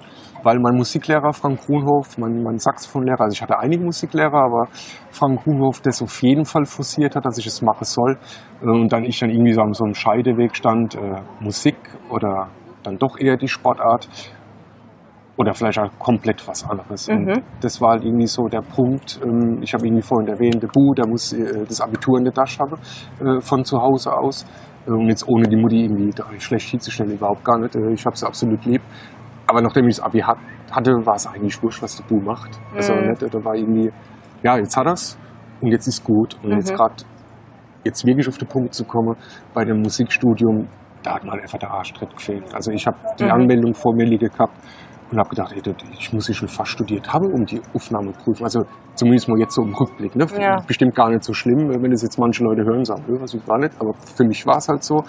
[0.45, 4.69] weil mein Musiklehrer Frank Grunhof, mein, mein Saxophonlehrer, also ich hatte einige Musiklehrer, aber
[5.11, 8.19] Frank Grunhof das auf jeden Fall forciert hat, dass ich es machen soll.
[8.63, 11.77] Äh, und dann ich dann irgendwie so an so einem Scheideweg stand, äh, Musik
[12.11, 12.49] oder
[12.83, 14.09] dann doch eher die Sportart
[15.37, 17.09] oder vielleicht auch komplett was anderes.
[17.09, 17.17] Mhm.
[17.17, 19.21] Und das war halt irgendwie so der Punkt.
[19.25, 22.35] Ähm, ich habe irgendwie vorhin erwähnt, der Bu, der muss äh, das Abitur in der
[22.35, 22.77] Tasche haben,
[23.21, 24.45] äh, von zu Hause aus.
[24.87, 27.75] Und jetzt ohne die Mutti irgendwie schlecht hinzustellen, überhaupt gar nicht.
[27.77, 28.83] Äh, ich habe sie absolut lieb.
[29.47, 32.51] Aber nachdem ich das Abi hatte, war es eigentlich wurscht, was der Bu macht.
[32.75, 33.09] Also mhm.
[33.09, 33.91] nicht, da war irgendwie,
[34.43, 35.19] ja, jetzt hat er's
[35.61, 36.37] und jetzt ist gut.
[36.43, 36.57] Und mhm.
[36.57, 36.95] jetzt gerade,
[37.85, 39.17] jetzt wirklich auf den Punkt zu kommen,
[39.55, 40.69] bei dem Musikstudium,
[41.03, 42.55] da hat mal einfach der Arschtritt gefehlt.
[42.55, 43.33] Also ich habe die mhm.
[43.33, 44.55] Anmeldung vor mir liegen gehabt
[45.13, 45.63] und habe gedacht, ey,
[45.99, 48.45] ich muss sie schon fast studiert haben, um die Aufnahmeprüfung.
[48.45, 50.17] Also zumindest mal jetzt so im Rückblick.
[50.17, 50.27] Ne?
[50.41, 50.61] Ja.
[50.67, 53.47] Bestimmt gar nicht so schlimm, wenn das jetzt manche Leute hören und sagen, was ich
[53.47, 53.75] war nicht.
[53.79, 55.05] Aber für mich war es halt so.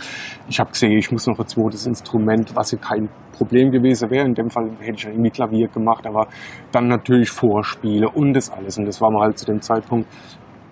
[0.49, 4.25] Ich habe gesehen, ich muss noch ein zweites Instrument, was ja kein Problem gewesen wäre.
[4.25, 6.27] In dem Fall hätte ich ja irgendwie Klavier gemacht, aber
[6.71, 8.77] dann natürlich Vorspiele und das alles.
[8.77, 10.07] Und das war mal halt zu dem Zeitpunkt,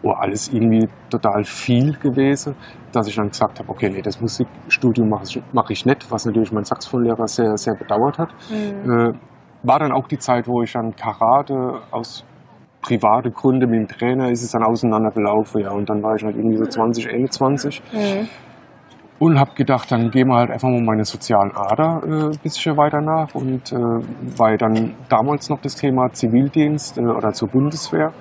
[0.04, 2.56] oh, alles irgendwie total viel gewesen,
[2.92, 6.26] dass ich dann gesagt habe, okay, nee, das Musikstudium mache ich, mach ich nicht, was
[6.26, 8.30] natürlich mein Saxophonlehrer sehr, sehr bedauert hat.
[8.50, 8.92] Mhm.
[8.92, 9.14] Äh,
[9.64, 12.26] war dann auch die Zeit, wo ich dann Karate aus
[12.82, 16.36] private Gründe mit dem Trainer ist es dann auseinandergelaufen, ja, und dann war ich halt
[16.36, 17.82] irgendwie so 20, 21.
[17.94, 18.28] Mhm.
[19.20, 22.76] Und habe gedacht, dann gehen wir halt einfach mal meine sozialen Ader äh, ein bisschen
[22.76, 23.36] weiter nach.
[23.36, 23.76] Und äh,
[24.36, 28.14] weil dann damals noch das Thema Zivildienst äh, oder zur Bundeswehr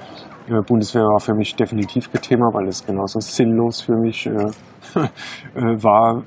[0.66, 4.30] Bundeswehr war für mich definitiv kein Thema, weil es genauso sinnlos für mich äh,
[5.54, 6.22] äh, war,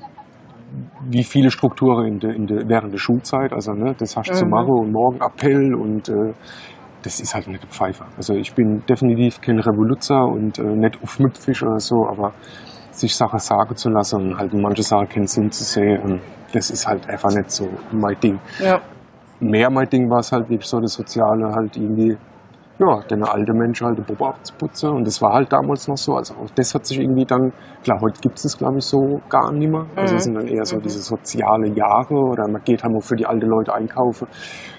[1.08, 3.52] wie viele Strukturen in de, in de, während der Schulzeit.
[3.52, 4.38] Also ne, das hast du mhm.
[4.38, 6.32] zu machen und morgen Appell und äh,
[7.02, 8.06] das ist halt nicht Pfeifer.
[8.16, 12.32] Also ich bin definitiv kein Revoluzer und äh, nicht aufmüpfig oder so, aber
[12.90, 16.20] sich Sachen sagen zu lassen und halt manche Sachen keinen Sinn zu sehen,
[16.52, 18.38] das ist halt einfach nicht so mein Ding.
[18.60, 18.80] Ja.
[19.40, 22.16] Mehr mein Ding war es halt wirklich so das Soziale, halt irgendwie
[22.78, 24.90] ja, denn der alte Mensch halt den Bobo abzuputzen.
[24.90, 26.14] Und das war halt damals noch so.
[26.14, 27.52] Also auch das hat sich irgendwie dann,
[27.84, 29.86] klar, heute gibt es das glaube ich so gar nicht mehr.
[29.94, 30.32] Also es mhm.
[30.32, 30.82] sind dann eher so mhm.
[30.82, 34.26] diese soziale Jahre oder man geht halt nur für die alten Leute einkaufen.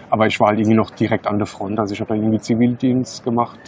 [0.10, 1.79] Aber ich war halt irgendwie noch direkt an der Front.
[1.79, 3.60] Also ich habe dann irgendwie Zivildienst gemacht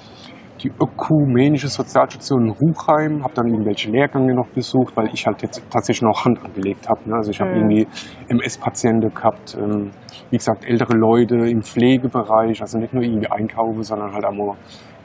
[0.61, 5.61] die ökumenische Sozialstation in Ruchheim, habe dann irgendwelche Lehrgänge noch besucht, weil ich halt jetzt
[5.69, 7.07] tatsächlich noch Hand angelegt habe.
[7.09, 7.15] Ne?
[7.15, 7.71] Also ich habe mhm.
[7.71, 7.87] irgendwie
[8.29, 9.91] MS-Patienten gehabt, ähm,
[10.29, 14.55] wie gesagt, ältere Leute im Pflegebereich, also nicht nur irgendwie einkaufen, sondern halt auch mal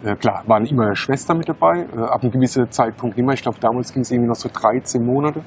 [0.04, 3.32] äh, klar, waren immer Schwester mit dabei, äh, ab einem gewissen Zeitpunkt immer.
[3.34, 5.40] Ich glaube, damals ging es irgendwie noch so 13 Monate.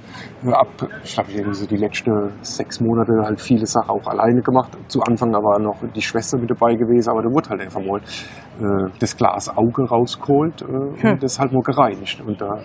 [0.46, 0.68] Äh, ab,
[1.04, 4.72] ich glaube, irgendwie so die letzten sechs Monate halt viele Sachen auch alleine gemacht.
[4.88, 8.00] Zu Anfang aber noch die Schwester mit dabei gewesen, aber da wurde halt einfach mal
[8.00, 11.12] äh, das Glas Auge rausgeholt äh, hm.
[11.12, 12.22] und das halt nur gereinigt.
[12.26, 12.64] Und da,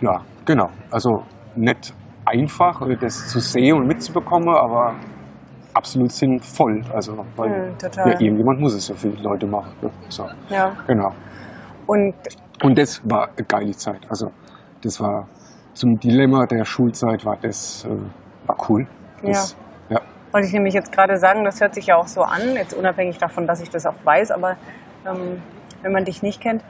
[0.00, 0.68] ja, genau.
[0.90, 1.22] Also
[1.56, 1.92] nicht
[2.24, 4.94] einfach, das zu sehen und mitzubekommen, aber
[5.76, 6.82] absolut sinnvoll.
[6.92, 9.72] Also, weil mhm, ja, irgendjemand muss es ja für die Leute machen.
[9.82, 9.90] Ne?
[10.08, 10.24] So.
[10.48, 10.74] Ja.
[10.86, 11.10] Genau.
[11.86, 12.14] Und,
[12.62, 14.00] und das war eine geile Zeit.
[14.08, 14.28] Also,
[14.82, 15.28] das war
[15.72, 18.86] zum Dilemma der Schulzeit, war das äh, war cool.
[19.22, 19.56] Das,
[19.90, 19.96] ja.
[19.96, 20.02] ja.
[20.32, 23.18] Wollte ich nämlich jetzt gerade sagen, das hört sich ja auch so an, jetzt unabhängig
[23.18, 24.56] davon, dass ich das auch weiß, aber
[25.06, 25.42] ähm,
[25.82, 26.62] wenn man dich nicht kennt,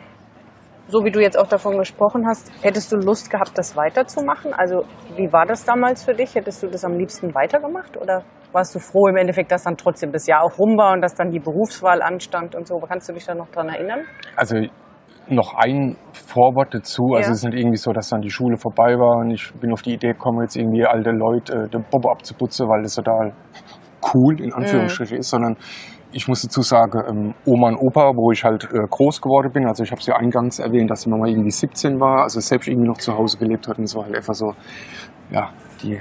[0.88, 4.54] so wie du jetzt auch davon gesprochen hast, hättest du Lust gehabt, das weiterzumachen?
[4.54, 4.84] Also
[5.16, 6.34] wie war das damals für dich?
[6.34, 8.22] Hättest du das am liebsten weitergemacht oder
[8.56, 11.14] warst du froh im Endeffekt, dass dann trotzdem das Jahr auch rum war und dass
[11.14, 12.78] dann die Berufswahl anstand und so?
[12.78, 14.00] Kannst du dich da noch dran erinnern?
[14.34, 14.56] Also
[15.28, 17.14] noch ein Vorwort dazu.
[17.14, 19.72] Also es ist nicht irgendwie so, dass dann die Schule vorbei war und ich bin
[19.72, 23.34] auf die Idee gekommen, jetzt irgendwie alte Leute äh, den Bobo abzuputzen, weil das total
[24.14, 25.20] cool in Anführungsstrichen mhm.
[25.20, 25.56] ist, sondern
[26.12, 29.66] ich muss dazu sagen, ähm, Oma und Opa, wo ich halt äh, groß geworden bin,
[29.66, 32.68] also ich habe es ja eingangs erwähnt, dass die Mama irgendwie 17 war, also selbst
[32.68, 34.52] irgendwie noch zu Hause gelebt hat und es war halt einfach so,
[35.30, 35.50] ja,
[35.82, 36.00] die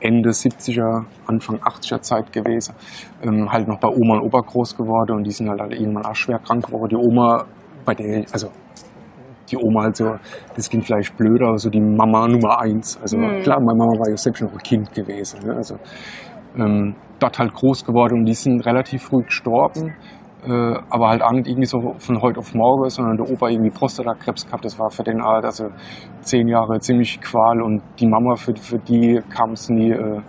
[0.00, 2.74] Ende 70er, Anfang 80er Zeit gewesen,
[3.22, 6.06] ähm, halt noch bei Oma und Opa groß geworden und die sind halt, halt irgendwann
[6.06, 6.88] auch schwer krank geworden.
[6.90, 7.44] Die Oma,
[7.84, 8.48] bei der, also
[9.50, 10.16] die Oma halt so,
[10.54, 12.98] das klingt vielleicht blöd, aber so die Mama Nummer eins.
[13.00, 13.40] Also mhm.
[13.40, 15.40] klar, meine Mama war ja selbst noch ein Kind gewesen.
[15.46, 15.54] Ne?
[15.54, 15.76] Also
[16.56, 19.94] ähm, dort halt groß geworden und die sind relativ früh gestorben.
[20.46, 23.70] Äh, aber halt auch nicht irgendwie so von heute auf morgen, sondern der Opa irgendwie
[23.70, 24.64] Prostatakrebs gehabt.
[24.64, 25.68] Das war für den halt also
[26.20, 30.20] zehn Jahre ziemlich Qual und die Mama, für, für die kam es nie, äh,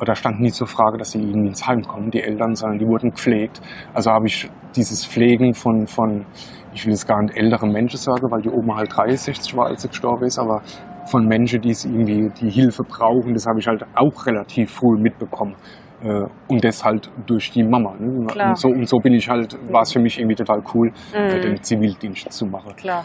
[0.00, 2.86] oder stand nie zur Frage, dass sie irgendwie ins Heim kommen, die Eltern, sondern die
[2.86, 3.60] wurden gepflegt.
[3.92, 6.24] Also habe ich dieses Pflegen von, von,
[6.72, 9.82] ich will jetzt gar nicht älteren Menschen sagen, weil die Oma halt 63 war, als
[9.82, 10.62] sie gestorben ist, aber
[11.10, 14.98] von Menschen, die es irgendwie die Hilfe brauchen, das habe ich halt auch relativ früh
[14.98, 15.54] mitbekommen.
[16.02, 17.94] Äh, und das halt durch die Mama.
[17.98, 18.26] Ne?
[18.26, 18.50] Klar.
[18.50, 21.30] Und, so, und so bin ich halt, war es für mich irgendwie total cool, Mhm.
[21.30, 22.74] für den Zivildienst zu machen.
[22.76, 23.04] Klar.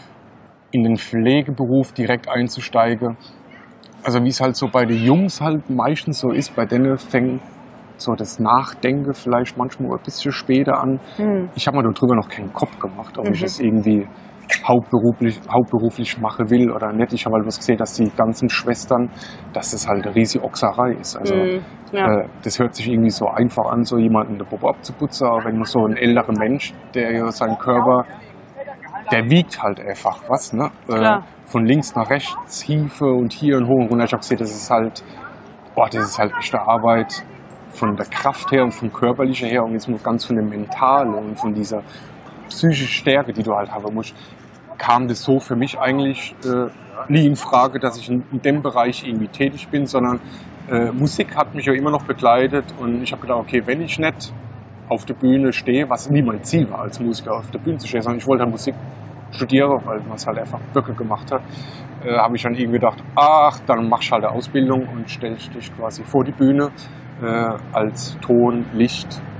[0.70, 3.16] In den Pflegeberuf direkt einzusteigen,
[4.04, 7.40] also wie es halt so bei den Jungs halt meistens so ist, bei denen fängt
[7.96, 11.00] so das Nachdenken vielleicht manchmal ein bisschen später an.
[11.16, 11.48] Hm.
[11.54, 13.44] Ich habe mir darüber noch keinen Kopf gemacht, ob ich Mhm.
[13.46, 14.06] es irgendwie
[14.66, 17.12] hauptberuflich, hauptberuflich machen will oder nicht.
[17.12, 19.10] Ich habe halt was gesehen, dass die ganzen Schwestern,
[19.52, 21.16] dass es halt eine riesige Ochserei ist.
[21.16, 21.60] Also Hm.
[21.92, 22.06] Ja.
[22.22, 25.56] äh, das hört sich irgendwie so einfach an, so jemanden den Popo abzuputzen, aber wenn
[25.56, 28.04] man so ein älterer Mensch, der ja seinen Körper,
[29.12, 30.70] der wiegt halt einfach was, ne?
[30.88, 34.04] Äh, von links nach rechts, Hiefe und hier und hoch und runter.
[34.06, 35.04] Ich habe gesehen, das ist halt,
[35.74, 37.22] boah, das ist halt echte Arbeit
[37.70, 41.14] von der Kraft her und vom körperlichen her und jetzt nur ganz von dem Mentalen
[41.14, 41.82] und von dieser
[42.56, 44.14] psychischen Stärke, die du halt haben musst,
[44.78, 46.66] kam das so für mich eigentlich äh,
[47.08, 50.20] nie in Frage, dass ich in, in dem Bereich irgendwie tätig bin, sondern
[50.70, 53.98] äh, Musik hat mich ja immer noch begleitet und ich habe gedacht, okay, wenn ich
[53.98, 54.32] nicht
[54.88, 57.88] auf der Bühne stehe, was nie mein Ziel war, als Musiker auf der Bühne zu
[57.88, 58.74] stehen, sondern ich wollte halt Musik
[59.30, 61.42] studieren, weil man es halt einfach Böcke gemacht hat,
[62.04, 65.74] äh, habe ich dann irgendwie gedacht, ach, dann machst halt eine Ausbildung und stellst dich
[65.76, 66.70] quasi vor die Bühne
[67.22, 68.66] äh, als Ton-,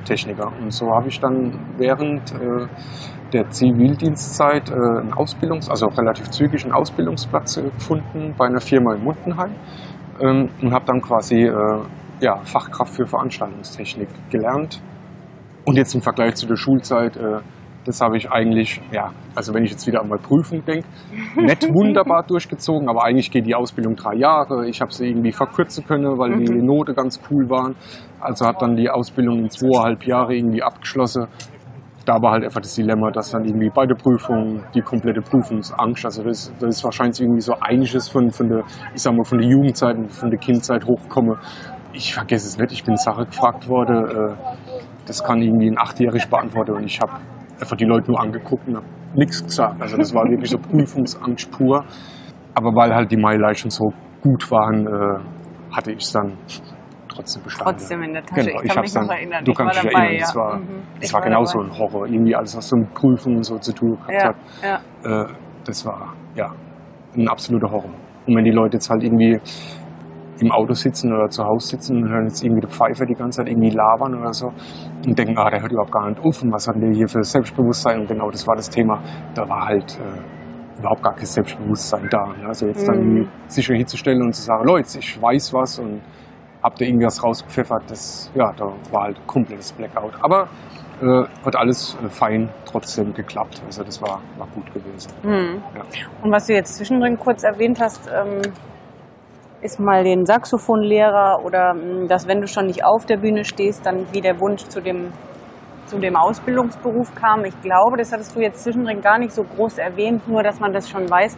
[0.05, 0.53] Lichttechniker.
[0.61, 2.67] Und so habe ich dann während äh,
[3.33, 8.95] der Zivildienstzeit äh, einen Ausbildungs-, also relativ zügig einen Ausbildungsplatz äh, gefunden bei einer Firma
[8.95, 9.55] in Mundenheim
[10.21, 11.51] ähm, und habe dann quasi
[12.21, 14.81] ja, Fachkraft für Veranstaltungstechnik gelernt.
[15.65, 17.19] Und jetzt im Vergleich zu der Schulzeit,
[17.85, 20.87] das habe ich eigentlich, ja, also wenn ich jetzt wieder an meine Prüfung denke,
[21.37, 24.67] nicht wunderbar durchgezogen, aber eigentlich geht die Ausbildung drei Jahre.
[24.69, 26.65] Ich habe sie irgendwie verkürzen können, weil die Mhm.
[26.65, 27.75] Note ganz cool waren.
[28.21, 31.27] Also habe dann die Ausbildung in zweieinhalb Jahre irgendwie abgeschlossen.
[32.07, 36.05] Da war halt einfach das Dilemma, dass dann irgendwie bei der Prüfung die komplette Prüfungsangst,
[36.05, 38.63] also das, das ist wahrscheinlich irgendwie so einiges von, von der,
[38.95, 41.39] ich sag mal, von der Jugendzeit und von der Kindzeit hochkomme.
[41.93, 44.35] Ich vergesse es nicht, ich bin Sache gefragt worden, äh,
[45.07, 47.13] das kann irgendwie ein Achtjährig beantworten und ich habe
[47.65, 49.81] einfach die Leute nur angeguckt und habe nichts gesagt.
[49.81, 51.85] Also das war wirklich so Prüfungsangst pur.
[52.55, 53.91] Aber weil halt die Mai-Leistungen so
[54.23, 56.37] gut waren, äh, hatte ich es dann
[57.09, 57.77] trotzdem bestanden.
[57.77, 58.41] Trotzdem in der Tasche.
[58.49, 59.45] Genau, ich ich kann mich noch dann- erinnern.
[59.45, 60.27] du ich war kannst dich dabei, erinnern, ja.
[60.27, 60.83] das war- Mhm.
[61.01, 62.07] Das Ich war genauso ein Horror.
[62.07, 64.83] Irgendwie alles, was so mit Prüfungen so zu tun gehabt Ja, hat.
[65.05, 65.23] ja.
[65.23, 65.27] Äh,
[65.65, 66.53] das war ja
[67.17, 67.91] ein absoluter Horror.
[68.27, 69.39] Und wenn die Leute jetzt halt irgendwie
[70.41, 73.39] im Auto sitzen oder zu Hause sitzen und hören jetzt irgendwie die Pfeife die ganze
[73.39, 74.49] Zeit irgendwie labern oder so
[75.07, 77.23] und denken, ah, der hört überhaupt gar nicht auf und was hat der hier für
[77.23, 78.01] Selbstbewusstsein?
[78.01, 79.01] Und genau das war das Thema.
[79.35, 82.27] Da war halt äh, überhaupt gar kein Selbstbewusstsein da.
[82.27, 82.47] ne?
[82.49, 83.17] Also jetzt dann Mhm.
[83.17, 86.01] irgendwie sich hinzustellen und zu sagen, Leute, ich weiß was und
[86.63, 90.15] hab da irgendwas rausgepfeffert, das, ja, da war halt komplettes Blackout.
[90.23, 90.49] Aber
[91.03, 93.63] äh, hat alles äh, fein trotzdem geklappt.
[93.67, 95.13] Also das war, war gut gewesen.
[95.23, 95.63] Mhm.
[95.77, 95.83] Ja.
[96.23, 98.41] Und was du jetzt zwischendrin kurz erwähnt hast, ähm,
[99.65, 103.85] ist mal den Saxophonlehrer oder mh, dass wenn du schon nicht auf der Bühne stehst,
[103.87, 105.11] dann wie der Wunsch zu dem,
[105.87, 107.45] zu dem Ausbildungsberuf kam.
[107.45, 110.73] Ich glaube, das hattest du jetzt zwischendrin gar nicht so groß erwähnt, nur dass man
[110.73, 111.37] das schon weiß.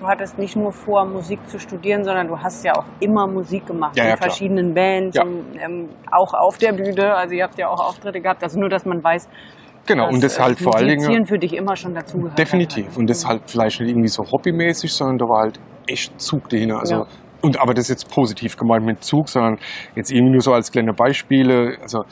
[0.00, 3.66] Du hattest nicht nur vor, Musik zu studieren, sondern du hast ja auch immer Musik
[3.66, 4.28] gemacht Ja, ja, in klar.
[4.30, 5.22] verschiedenen Bands, Ja.
[5.24, 7.14] und, ähm, auch auf der Bühne.
[7.14, 8.42] Also ihr habt ja auch Auftritte gehabt.
[8.42, 9.28] Also nur, dass man weiß,
[9.86, 11.26] Genau, dass und das äh, halt vor allen Dingen.
[11.26, 12.38] für dich immer schon dazugehört.
[12.38, 12.86] Definitiv.
[12.88, 12.96] Hat.
[12.96, 16.80] Und das halt vielleicht nicht irgendwie so hobbymäßig, sondern da war halt echt Zug dahinter.
[16.80, 17.06] Also, Ja.
[17.42, 19.58] Und, aber das ist jetzt positiv gemeint mit Zug, sondern
[19.94, 21.76] jetzt irgendwie nur so als kleine Beispiele.
[21.82, 22.04] Also,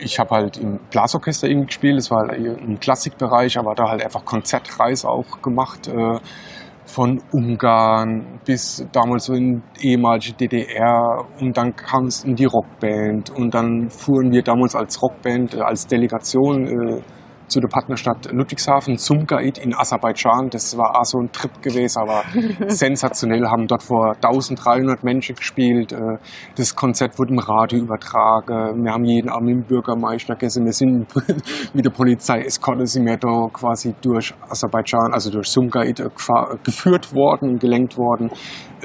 [0.00, 4.04] ich habe halt im Blasorchester irgendwie gespielt, das war halt im Klassikbereich, aber da halt
[4.04, 5.88] einfach Konzertreise auch gemacht.
[5.88, 6.18] Äh,
[6.86, 13.30] von Ungarn bis damals so in ehemalige DDR und dann kam es in die Rockband
[13.30, 17.00] und dann fuhren wir damals als Rockband, äh, als Delegation äh,
[17.48, 20.48] zu der Partnerstadt Ludwigshafen zum Gaid in Aserbaidschan.
[20.50, 22.22] Das war auch so ein Trip gewesen, aber
[22.68, 23.44] sensationell.
[23.46, 25.92] Haben dort vor 1300 Menschen gespielt.
[25.92, 26.18] Äh,
[26.56, 28.84] Das Konzert wurde im Radio übertragen.
[28.84, 30.64] Wir haben jeden Abend dem Bürgermeister gegessen.
[30.64, 31.06] Wir sind
[31.74, 36.08] mit der Polizei Eskorte sind wir da quasi durch Aserbaidschan, also durch Sumgait äh,
[36.62, 38.30] geführt worden, gelenkt worden.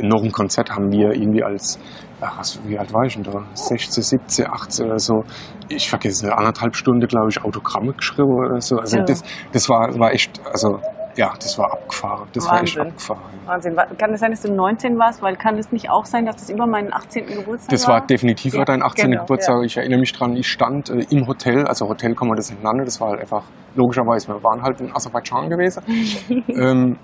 [0.02, 1.80] Noch ein Konzert haben wir irgendwie als
[2.21, 3.43] ach, was, wie alt war ich denn da?
[3.53, 5.23] 16, 17, 18 oder so.
[5.69, 8.77] Ich vergesse anderthalb Stunde, glaube ich, Autogramme geschrieben oder so.
[8.77, 9.03] Also Ja.
[9.03, 10.79] das, das war, war echt, also
[11.15, 12.27] ja, das war abgefahren.
[12.34, 12.91] Das war echt Wahnsinn.
[12.93, 13.21] abgefahren.
[13.45, 13.75] Wahnsinn.
[13.75, 15.21] Wa- Kann es sein, dass du 19 warst?
[15.21, 17.25] Weil kann es nicht auch sein, dass das über meinen 18.
[17.25, 19.10] Geburtstag Das war definitiv Ja, dein 18.
[19.12, 19.63] genau, Geburtstag.
[19.65, 22.63] Ich erinnere mich dran, ich stand äh, im Hotel, also Hotel kann man das nicht
[22.63, 23.43] nennen, das war halt einfach,
[23.75, 25.84] logischerweise, wir waren halt in Aserbaidschan gewesen.
[26.47, 26.97] ähm,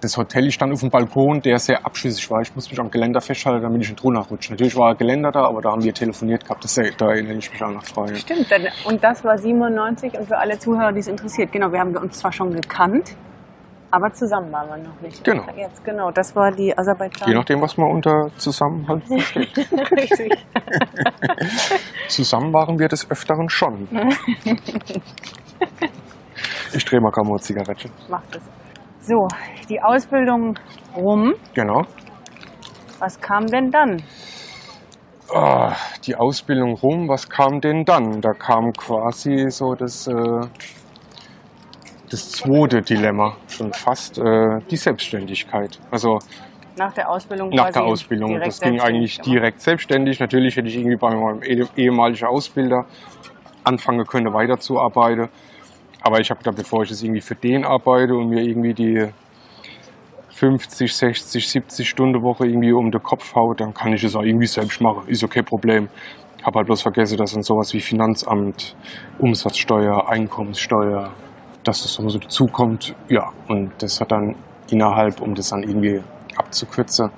[0.00, 2.40] das Hotel, ich stand auf dem Balkon, der sehr abschüssig war.
[2.42, 4.52] Ich musste mich am Geländer festhalten, damit ich nicht runterrutsche.
[4.52, 6.64] Natürlich war Geländer da, aber da haben wir telefoniert gehabt.
[6.64, 8.14] Das, da erinnere ich mich auch noch frei.
[8.14, 8.48] Stimmt,
[8.86, 12.18] und das war 97 und für alle Zuhörer, die es interessiert, genau, wir haben uns
[12.18, 13.16] zwar schon gekannt,
[13.90, 15.24] aber zusammen waren wir noch nicht.
[15.24, 15.44] Genau.
[15.56, 17.28] Jetzt, genau, das war die Aserbaidschan.
[17.28, 19.56] Je nachdem, was man unter Zusammenhalt versteht.
[19.92, 20.32] Richtig.
[22.08, 23.88] Zusammen waren wir des Öfteren schon.
[26.74, 27.88] ich drehe mal mal eine Zigarette.
[28.10, 28.42] Macht es.
[29.06, 29.28] So,
[29.68, 30.58] die Ausbildung
[30.96, 31.32] rum.
[31.54, 31.82] Genau.
[32.98, 34.02] Was kam denn dann?
[35.32, 38.20] Ah, die Ausbildung rum, was kam denn dann?
[38.20, 40.12] Da kam quasi so das, äh,
[42.10, 45.78] das zweite Dilemma, schon fast äh, die Selbstständigkeit.
[45.92, 46.18] Also
[46.76, 48.40] Nach der Ausbildung nach der Ausbildung.
[48.40, 49.28] Das ging eigentlich gemacht?
[49.28, 50.18] direkt selbstständig.
[50.18, 52.86] Natürlich hätte ich irgendwie bei meinem eh- ehemaligen Ausbilder
[53.62, 55.28] anfangen können, weiterzuarbeiten.
[56.06, 59.08] Aber ich habe gedacht, bevor ich jetzt irgendwie für den arbeite und mir irgendwie die
[60.28, 64.22] 50, 60, 70 Stunden Woche irgendwie um den Kopf haut, dann kann ich es auch
[64.22, 65.08] irgendwie selbst machen.
[65.08, 65.88] Ist okay Problem.
[66.44, 68.76] Habe halt bloß vergessen, dass dann sowas wie Finanzamt,
[69.18, 71.10] Umsatzsteuer, Einkommenssteuer,
[71.64, 72.94] dass das so dazukommt.
[73.08, 74.36] Ja, und das hat dann
[74.70, 76.00] innerhalb, um das dann irgendwie
[76.36, 77.10] abzukürzen,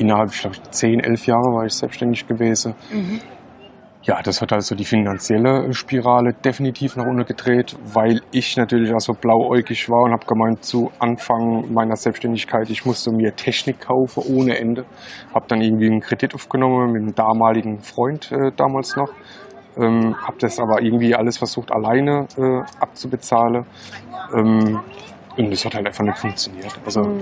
[0.00, 2.74] innerhalb, ich glaube, 10, 11 Jahre war ich selbstständig gewesen.
[2.92, 3.20] Mhm.
[4.08, 9.00] Ja, das hat also die finanzielle Spirale definitiv nach unten gedreht, weil ich natürlich auch
[9.00, 14.22] so blauäugig war und habe gemeint, zu Anfang meiner Selbstständigkeit, ich musste mir Technik kaufen
[14.34, 14.86] ohne Ende.
[15.34, 19.10] Habe dann irgendwie einen Kredit aufgenommen mit einem damaligen Freund äh, damals noch.
[19.76, 23.66] Ähm, habe das aber irgendwie alles versucht alleine äh, abzubezahlen.
[24.34, 24.80] Ähm,
[25.36, 26.80] und das hat halt einfach nicht funktioniert.
[26.82, 27.20] Also Mhm.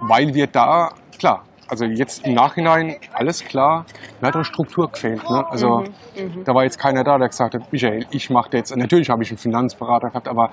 [0.00, 0.88] weil wir da,
[1.18, 3.86] klar, also jetzt im Nachhinein, alles klar,
[4.20, 5.22] mir hat eine Struktur gefehlt.
[5.28, 5.42] Ne?
[5.48, 6.44] Also Mhm.
[6.44, 9.30] da war jetzt keiner da, der gesagt hat, Michael, ich mache jetzt, natürlich habe ich
[9.30, 10.50] einen Finanzberater gehabt, aber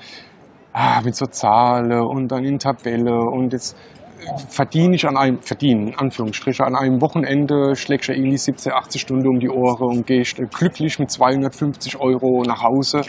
[0.72, 3.76] ah, mit so Zahlen und dann in Tabelle und jetzt
[4.48, 9.28] verdiene ich an einem, verdienen, Anführungsstriche, an einem Wochenende schlägst du irgendwie 17, 18 Stunden
[9.28, 13.02] um die Ohren und gehst glücklich mit 250 Euro nach Hause,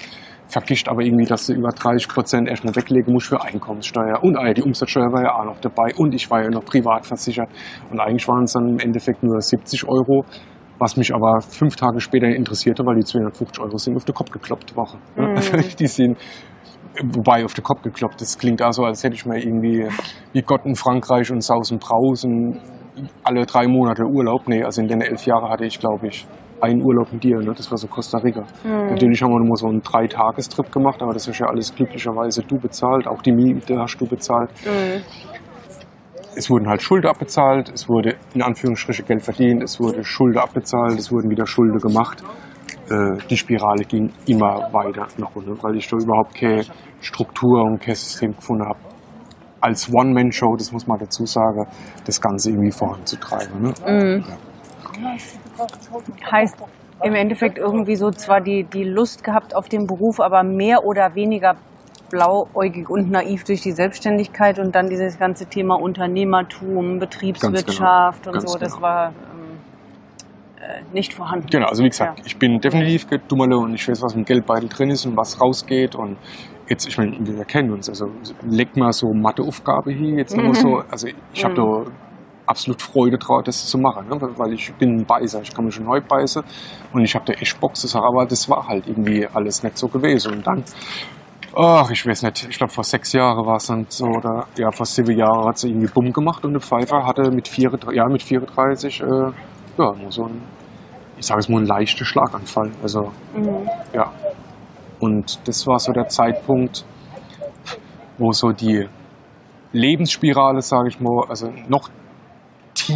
[0.50, 4.52] vergisst aber irgendwie, dass du über 30 Prozent erstmal weglegen musst für Einkommenssteuer und ja,
[4.52, 7.48] die Umsatzsteuer war ja auch noch dabei und ich war ja noch privat versichert
[7.90, 10.24] und eigentlich waren es dann im Endeffekt nur 70 Euro,
[10.78, 14.30] was mich aber fünf Tage später interessierte, weil die 250 Euro sind auf den Kopf
[14.30, 14.98] gekloppt Woche.
[15.16, 15.28] ne?
[15.28, 15.76] Mhm.
[15.78, 16.18] Die sind
[17.02, 19.86] Wobei auf den Kopf gekloppt, das klingt auch so, als hätte ich mir irgendwie
[20.32, 22.60] wie Gott in Frankreich und Saus und Braus und
[23.22, 24.48] alle drei Monate Urlaub.
[24.48, 26.26] Nee, also in den elf Jahren hatte ich, glaube ich,
[26.60, 27.52] einen Urlaub mit dir, ne?
[27.56, 28.42] das war so Costa Rica.
[28.64, 28.90] Mhm.
[28.90, 32.58] Natürlich haben wir nur so einen Dreitagestrip gemacht, aber das ist ja alles glücklicherweise du
[32.58, 34.50] bezahlt, auch die Miete hast du bezahlt.
[34.64, 35.02] Mhm.
[36.36, 40.98] Es wurden halt Schulden abbezahlt, es wurde in Anführungsstriche Geld verdient, es wurde Schulden abbezahlt,
[40.98, 42.22] es wurden wieder Schulden gemacht.
[42.88, 46.62] Äh, Die Spirale ging immer weiter nach unten, weil ich da überhaupt keine
[47.00, 48.78] Struktur und kein System gefunden habe.
[49.60, 51.66] Als One-Man-Show, das muss man dazu sagen,
[52.06, 53.60] das Ganze irgendwie voranzutreiben.
[53.60, 53.72] Ne?
[53.86, 54.24] Mhm.
[56.30, 56.56] Heißt
[57.02, 61.14] im Endeffekt irgendwie so zwar die, die Lust gehabt auf den Beruf, aber mehr oder
[61.14, 61.54] weniger
[62.10, 68.52] blauäugig und naiv durch die Selbstständigkeit und dann dieses ganze Thema Unternehmertum, Betriebswirtschaft und Ganz
[68.52, 68.82] so, das genau.
[68.82, 69.58] war ähm,
[70.60, 71.46] äh, nicht vorhanden.
[71.46, 72.24] Genau, also wie gesagt, Ja.
[72.26, 75.94] ich bin definitiv Dummerle und ich weiß, was im Geldbeutel drin ist und was rausgeht.
[75.94, 76.18] Und
[76.68, 78.06] jetzt, ich meine, wir kennen uns, also
[78.42, 81.84] leg mal so Matheaufgabe hier, jetzt nochmal so, also ich habe Mhm.
[81.86, 81.90] da
[82.50, 84.16] absolut Freude drauf, das zu machen, ne?
[84.36, 86.42] weil ich bin ein Beißer, ich kann mich schon neu beißen
[86.92, 89.78] und ich habe da echt Bock zu sagen, aber das war halt irgendwie alles nicht
[89.78, 90.32] so gewesen.
[90.32, 90.64] Und dann,
[91.56, 94.70] ach, ich weiß nicht, ich glaube vor sechs Jahren war es dann so, oder ja,
[94.72, 98.04] vor sieben Jahren hat sie irgendwie Bumm gemacht und der Pfeifer hatte mit 34, ja,
[98.08, 100.42] mit 34, äh, ja, nur so ein,
[101.16, 102.70] ich sage es mal, ein leichter Schlaganfall.
[102.82, 103.68] Also, Mhm.
[103.94, 104.10] ja.
[104.98, 106.84] Und das war so der Zeitpunkt,
[108.18, 108.86] wo so die
[109.72, 111.88] Lebensspirale, sage ich mal, also noch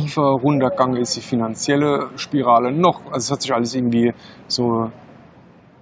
[0.02, 4.12] tiefer runtergegangen ist, die finanzielle Spirale noch, also es hat sich alles irgendwie
[4.46, 4.90] so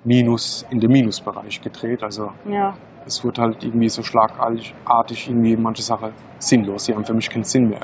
[0.04, 2.02] minus, in den Minusbereich gedreht.
[2.02, 2.74] Also Ja.
[3.06, 6.84] es wird halt irgendwie so schlagartig artig irgendwie manche Sachen sinnlos.
[6.86, 7.80] Sie haben für mich keinen Sinn mehr.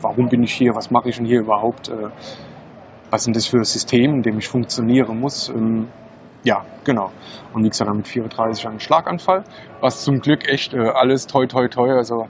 [0.00, 0.74] Warum bin ich hier?
[0.74, 1.88] Was mache ich denn hier überhaupt?
[1.88, 2.08] Äh,
[3.12, 5.48] Was sind das für Systeme, in dem ich funktionieren muss?
[5.48, 5.88] Ähm,
[6.42, 7.10] Ja, genau.
[7.52, 9.44] Und wie gesagt, mit 34 einen Schlaganfall,
[9.82, 11.90] was zum Glück echt äh, alles toi toi toi.
[11.90, 12.26] Also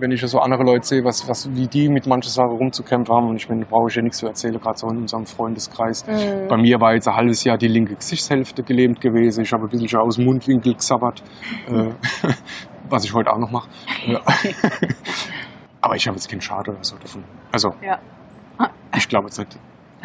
[0.00, 3.28] wenn ich so andere Leute sehe, was, was, wie die mit manchen Sachen rumzukämpfen haben,
[3.28, 6.06] und ich meine, brauche ich ja nichts zu erzählen, gerade so in unserem Freundeskreis.
[6.06, 6.48] Mhm.
[6.48, 9.42] Bei mir war jetzt ein halbes Jahr die linke Gesichtshälfte gelähmt gewesen.
[9.42, 11.22] Ich habe ein bisschen schon aus dem Mundwinkel gesabbert,
[11.68, 11.90] äh,
[12.88, 13.68] was ich heute auch noch mache.
[15.82, 17.24] Aber ich habe jetzt keinen Schade oder so davon.
[17.52, 17.98] Also, Ja.
[18.96, 19.58] ich glaube jetzt nicht.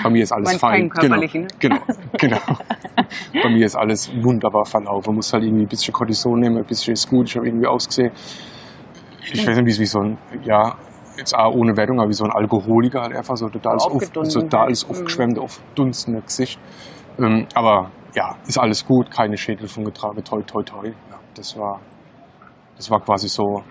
[0.03, 0.89] Bei mir ist alles Meinst fein.
[0.89, 1.47] körperlichen, ne?
[1.59, 1.80] Genau,
[2.17, 2.57] genau, genau.
[3.43, 5.07] Bei mir ist alles wunderbar verlaufen.
[5.11, 7.30] Man muss halt irgendwie ein bisschen Cortison nehmen, ein bisschen ist gut.
[7.30, 8.11] Ich habe irgendwie ausgesehen.
[9.34, 10.76] Ich weiß nicht, wie, wie so ein, ja,
[11.17, 13.95] jetzt auch ohne Wertung, aber wie so ein Alkoholiker halt einfach so total So auf,
[13.95, 14.67] aufgedunsen total halt.
[14.67, 16.59] alles aufgeschwemmt, auf dunstende Gesicht.
[17.19, 20.88] Ähm, aber ja, ist alles gut, keine Schädel von getragen, toi, toi, toi.
[20.88, 21.80] Ja, das war,
[22.76, 23.63] das war quasi so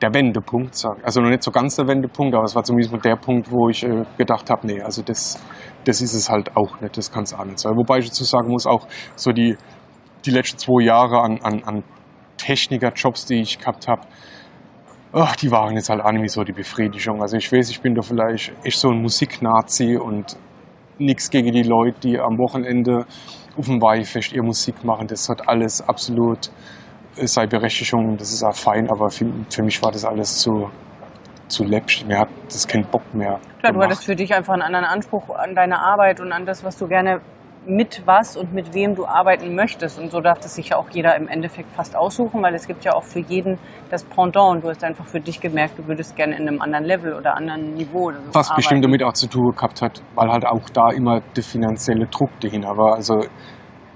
[0.00, 1.04] der Wendepunkt, sag ich.
[1.04, 3.84] Also noch nicht so ganz der Wendepunkt, aber es war zumindest der Punkt, wo ich
[3.84, 5.42] äh, gedacht habe, nee, also das,
[5.84, 7.76] das ist es halt auch nicht, das kann es auch nicht sein.
[7.76, 9.56] Wobei ich dazu sagen muss, auch so die,
[10.26, 11.84] die letzten zwei Jahre an, an, an
[12.36, 14.02] Technikerjobs, die ich gehabt habe,
[15.12, 17.20] ach, die waren jetzt halt auch nicht mehr so die Befriedigung.
[17.20, 20.36] Also ich weiß, ich bin da vielleicht echt so ein Musiknazi und
[20.98, 23.04] nichts gegen die Leute, die am Wochenende
[23.56, 25.06] auf dem Weihfest ihr Musik machen.
[25.06, 26.50] Das hat alles absolut
[27.16, 30.70] äh, seine Berechtigung, das ist auch fein, aber für, für mich war das alles zu,
[31.48, 32.04] zu läppsch.
[32.06, 33.38] Mir hat das keinen Bock mehr.
[33.58, 33.84] Klar, du gemacht.
[33.84, 36.86] hattest für dich einfach einen anderen Anspruch an deine Arbeit und an das, was du
[36.86, 37.20] gerne
[37.66, 39.98] mit was und mit wem du arbeiten möchtest.
[39.98, 42.84] Und so darf das sich ja auch jeder im Endeffekt fast aussuchen, weil es gibt
[42.84, 43.58] ja auch für jeden
[43.90, 44.56] das Pendant.
[44.56, 47.36] Und du hast einfach für dich gemerkt, du würdest gerne in einem anderen Level oder
[47.36, 48.56] anderen Niveau oder so Was arbeiten.
[48.56, 52.30] bestimmt damit auch zu tun gehabt hat, weil halt auch da immer der finanzielle Druck
[52.40, 52.94] dahinter war.
[52.94, 53.24] Also,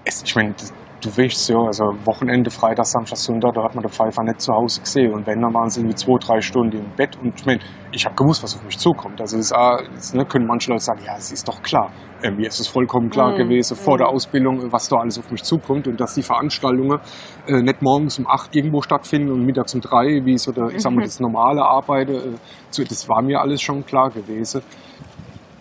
[0.05, 0.55] es, ich meine,
[1.03, 4.53] du weißt ja, also Wochenende, Freitag, Samstag, Sonntag, da hat man den Pfeifer nicht zu
[4.53, 5.13] Hause gesehen.
[5.13, 7.17] Und wenn, dann waren sie irgendwie zwei, drei Stunden im Bett.
[7.23, 7.61] Und ich meine,
[7.93, 9.21] ich habe gewusst, was auf mich zukommt.
[9.21, 11.91] Also, das das, ne, können manche Leute sagen, ja, es ist doch klar.
[12.23, 13.37] Äh, mir ist es vollkommen klar Mhm.
[13.37, 13.99] gewesen, vor Mhm.
[13.99, 15.87] der Ausbildung, was da alles auf mich zukommt.
[15.87, 16.99] Und dass die Veranstaltungen
[17.47, 20.81] äh, nicht morgens um acht irgendwo stattfinden und mittags um drei, wie es oder, ich
[20.83, 21.05] sag mal, Mhm.
[21.05, 22.37] das normale Arbeiten, äh,
[22.71, 24.63] so, das war mir alles schon klar gewesen.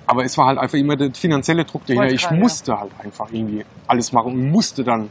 [0.07, 2.13] Aber es war halt einfach immer der finanzielle Druck dahinter.
[2.13, 2.41] Ich gerade, ja.
[2.41, 5.09] musste halt einfach irgendwie alles machen und musste dann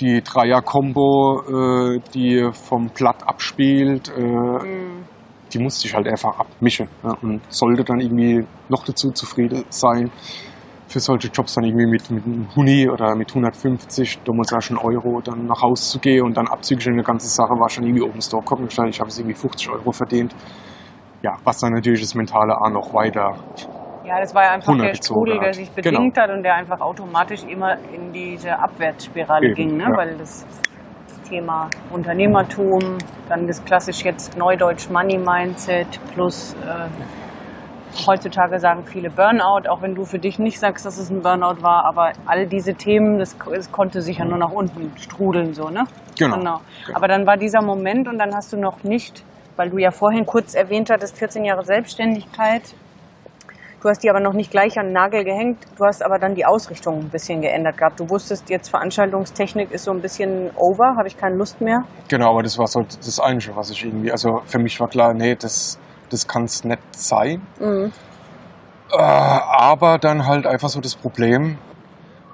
[0.00, 1.42] die Dreier-Kombo,
[1.96, 5.04] äh, die vom Platt abspielt, äh, Mhm.
[5.52, 10.10] die musste ich halt einfach abmischen ja, und sollte dann irgendwie noch dazu zufrieden sein,
[10.88, 14.78] für solche Jobs dann irgendwie mit, mit einem Huni oder mit 150, damals auch schon
[14.78, 18.02] Euro, dann nach Hause zu gehen und dann abzüglich eine ganze Sache war schon irgendwie
[18.02, 18.68] oben Store kommen.
[18.68, 20.34] Ich habe es irgendwie 50 Euro verdient.
[21.22, 23.34] Ja, was dann natürlich das Mentale auch noch weiter
[24.08, 25.98] Ja, das war ja einfach der Strudel, der sich Genau.
[25.98, 29.84] bedingt hat und der einfach automatisch immer in diese Abwärtsspirale Eben, ging, ne?
[29.84, 29.96] ja.
[29.96, 30.46] weil das
[31.28, 32.96] Thema Unternehmertum,
[33.28, 36.88] dann das klassisch jetzt Neudeutsch Money Mindset plus äh,
[38.06, 41.62] heutzutage sagen viele Burnout, auch wenn du für dich nicht sagst, dass es ein Burnout
[41.62, 45.68] war, aber all diese Themen, das, das konnte sich ja nur nach unten strudeln, so,
[45.68, 45.84] ne?
[46.18, 46.36] Genau.
[46.36, 46.60] Genau.
[46.94, 49.22] Aber dann war dieser Moment und dann hast du noch nicht,
[49.56, 52.74] weil du ja vorhin kurz erwähnt hattest, 14 Jahre Selbstständigkeit.
[53.80, 55.58] Du hast die aber noch nicht gleich an den Nagel gehängt.
[55.76, 58.00] Du hast aber dann die Ausrichtung ein bisschen geändert gehabt.
[58.00, 61.84] Du wusstest jetzt, Veranstaltungstechnik ist so ein bisschen over, habe ich keine Lust mehr.
[62.08, 65.14] Genau, aber das war so das Einzige, was ich irgendwie, also für mich war klar,
[65.14, 65.78] nee, das,
[66.10, 67.46] das kann es nicht sein.
[67.60, 67.92] Mhm.
[68.90, 71.58] Äh, aber dann halt einfach so das Problem,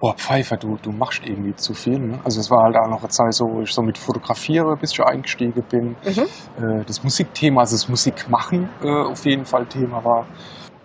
[0.00, 1.98] oh Pfeifer, du, du machst irgendwie zu viel.
[1.98, 2.20] Ne?
[2.24, 4.92] Also es war halt auch noch eine Zeit so, wo ich so mit Fotografiere bis
[4.92, 5.96] ich eingestiegen bin.
[6.04, 6.80] Mhm.
[6.80, 10.26] Äh, das Musikthema, also das Musikmachen äh, auf jeden Fall Thema war.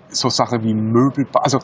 [0.09, 1.59] So Sache wie Möbel, also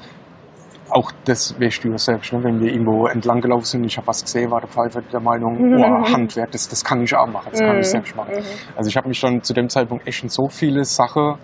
[0.89, 2.43] auch das weißt du ja selbst, ne?
[2.43, 5.57] wenn wir irgendwo entlang gelaufen sind, ich habe was gesehen, war der Pfeifer der Meinung,
[5.79, 8.35] oh, Handwerk, das, das kann ich auch machen, das kann ich selbst machen.
[8.35, 8.77] Mhm.
[8.77, 11.35] Also ich habe mich schon zu dem Zeitpunkt echt in so viele Sachen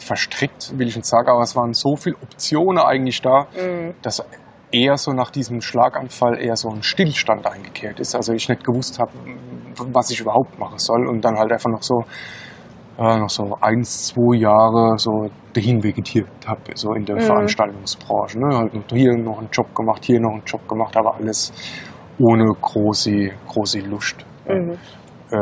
[0.00, 3.94] verstrickt, will ich nicht sagen, aber es waren so viele Optionen eigentlich da, Mhm.
[4.02, 4.24] dass
[4.72, 8.14] eher so nach diesem Schlaganfall eher so ein Stillstand eingekehrt ist.
[8.14, 9.12] Also ich nicht gewusst habe,
[9.92, 12.02] was ich überhaupt machen soll und dann halt einfach noch so
[12.98, 17.20] äh, noch so eins, zwei Jahre so dahin vegetiert habe, so in der Mhm.
[17.20, 18.38] Veranstaltungsbranche.
[18.38, 18.56] Ne?
[18.56, 21.52] Halt noch hier noch einen Job gemacht, hier noch einen Job gemacht, aber alles
[22.18, 24.16] ohne große, große Lust.
[24.48, 24.72] Mhm.
[25.30, 25.36] Äh,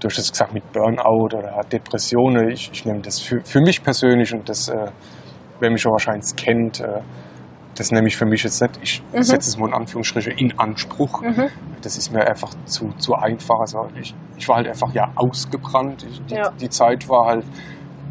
[0.00, 2.50] du hast es gesagt mit Burnout oder Depressionen.
[2.50, 4.90] Ich, ich nehme das für, für mich persönlich und das, äh,
[5.60, 7.00] wer mich auch wahrscheinlich kennt, äh,
[7.76, 8.78] das nehme ich für mich jetzt nicht.
[8.82, 9.22] Ich Mhm.
[9.22, 11.20] setze es mal in Anführungsstriche in Anspruch.
[11.22, 11.48] Mhm.
[11.82, 13.60] Das ist mir einfach zu, zu einfach.
[13.60, 16.06] Also ich, ich war halt einfach ja ausgebrannt.
[16.08, 16.50] Ich, die, Ja.
[16.50, 17.44] die Zeit war halt,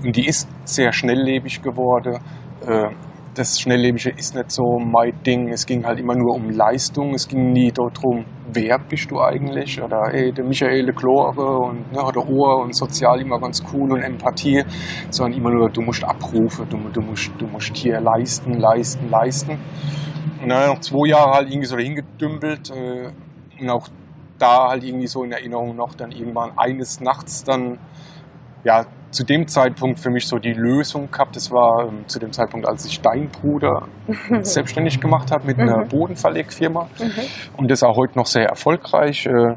[0.03, 2.19] und die ist sehr schnelllebig geworden.
[2.65, 2.89] Äh,
[3.35, 5.49] das Schnelllebige ist nicht so mein Ding.
[5.49, 7.13] Es ging halt immer nur um Leistung.
[7.13, 8.23] Es ging nie darum,
[8.53, 9.81] wer bist du eigentlich?
[9.81, 14.01] Oder ey, der Michael Klore und ne, oder Ohr und sozial immer ganz cool und
[14.01, 14.63] Empathie,
[15.09, 19.59] sondern immer nur, du musst abrufen, du, du, musst, du musst hier leisten, leisten, leisten.
[20.41, 23.09] Und dann noch zwei Jahre halt irgendwie so hingedümpelt äh,
[23.59, 23.87] und auch
[24.37, 27.77] da halt irgendwie so in Erinnerung noch dann irgendwann eines Nachts dann
[28.63, 31.35] ja zu dem Zeitpunkt für mich so die Lösung gehabt.
[31.37, 33.87] Das war ähm, zu dem Zeitpunkt, als ich dein Bruder
[34.41, 35.87] selbstständig gemacht habe mit einer Mhm.
[35.87, 37.11] Bodenverlegfirma Mhm.
[37.57, 39.25] und das auch heute noch sehr erfolgreich.
[39.25, 39.55] Äh,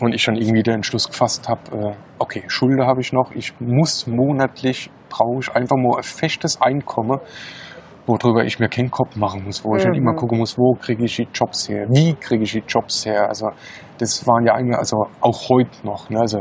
[0.00, 3.52] und ich dann irgendwie den Entschluss gefasst habe, äh, okay, Schulde habe ich noch, ich
[3.60, 7.20] muss monatlich, brauche ich einfach mal ein festes Einkommen,
[8.06, 9.98] worüber ich mir keinen Kopf machen muss, wo ich dann Mhm.
[9.98, 13.28] immer gucken muss, wo kriege ich die Jobs her, wie kriege ich die Jobs her.
[13.28, 13.50] Also
[13.98, 16.20] das waren ja eigentlich, also auch heute noch, ne?
[16.20, 16.40] also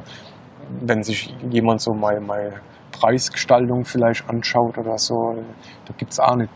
[0.82, 2.54] wenn sich jemand so meine, meine
[2.92, 5.16] Preisgestaltung vielleicht anschaut oder so,
[5.86, 6.50] da gibt es auch nicht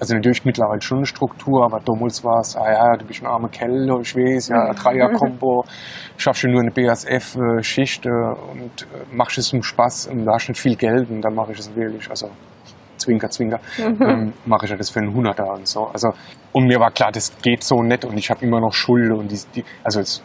[0.00, 3.26] also natürlich mittlerweile schon eine Struktur, aber damals war es, ah ja, du bist ein
[3.26, 5.64] armer Kerl, ich weiß, ja, Dreier-Kombo,
[6.16, 10.48] schaffst du nur eine BASF-Schicht äh, und äh, machst es zum Spaß und da hast
[10.48, 12.30] du nicht viel Geld und dann mache ich es wirklich, also
[13.00, 15.86] Zwinker, Zwinker, ähm, mache ich das für einen Hunderter und so.
[15.86, 16.10] Also,
[16.52, 19.32] und mir war klar, das geht so nicht und ich habe immer noch Schulden und
[19.32, 20.22] die, die also es,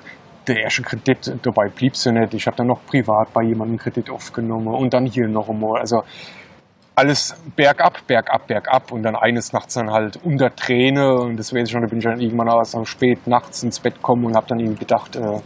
[0.47, 2.33] der erste Kredit, dabei blieb ja nicht.
[2.33, 5.79] Ich habe dann noch privat bei jemandem Kredit aufgenommen und dann hier noch einmal.
[5.79, 6.03] Also
[6.95, 11.63] alles bergab, bergab, bergab und dann eines Nachts dann halt unter Träne und das weiß
[11.63, 14.35] ich schon, da bin ich dann irgendwann auch so spät nachts ins Bett gekommen und
[14.35, 15.39] habe dann irgendwie gedacht, äh,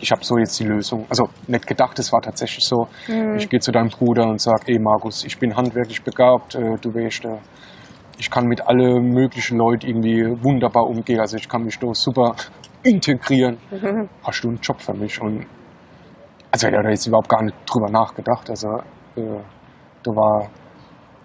[0.00, 1.06] ich habe so jetzt die Lösung.
[1.08, 2.86] Also nicht gedacht, es war tatsächlich so.
[3.08, 3.36] Mhm.
[3.36, 6.94] Ich gehe zu deinem Bruder und sage, ey Markus, ich bin handwerklich begabt, äh, du
[6.94, 7.38] weißt, äh,
[8.18, 12.34] ich kann mit alle möglichen Leuten irgendwie wunderbar umgehen, also ich kann mich da super
[12.82, 13.58] integrieren.
[13.70, 14.08] Mhm.
[14.22, 15.20] Hast du einen Job für mich?
[15.20, 15.46] Und
[16.50, 18.48] also ich habe da jetzt überhaupt gar nicht drüber nachgedacht.
[18.48, 18.68] Also
[19.16, 19.40] äh,
[20.02, 20.48] da war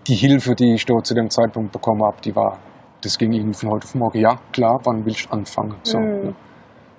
[0.08, 2.58] die Hilfe, die ich dort zu dem Zeitpunkt bekommen habe, die war,
[3.02, 4.20] das ging irgendwie von heute auf morgen.
[4.20, 5.76] Ja, klar, wann will ich anfangen?
[5.84, 6.26] So, mhm.
[6.26, 6.32] ja.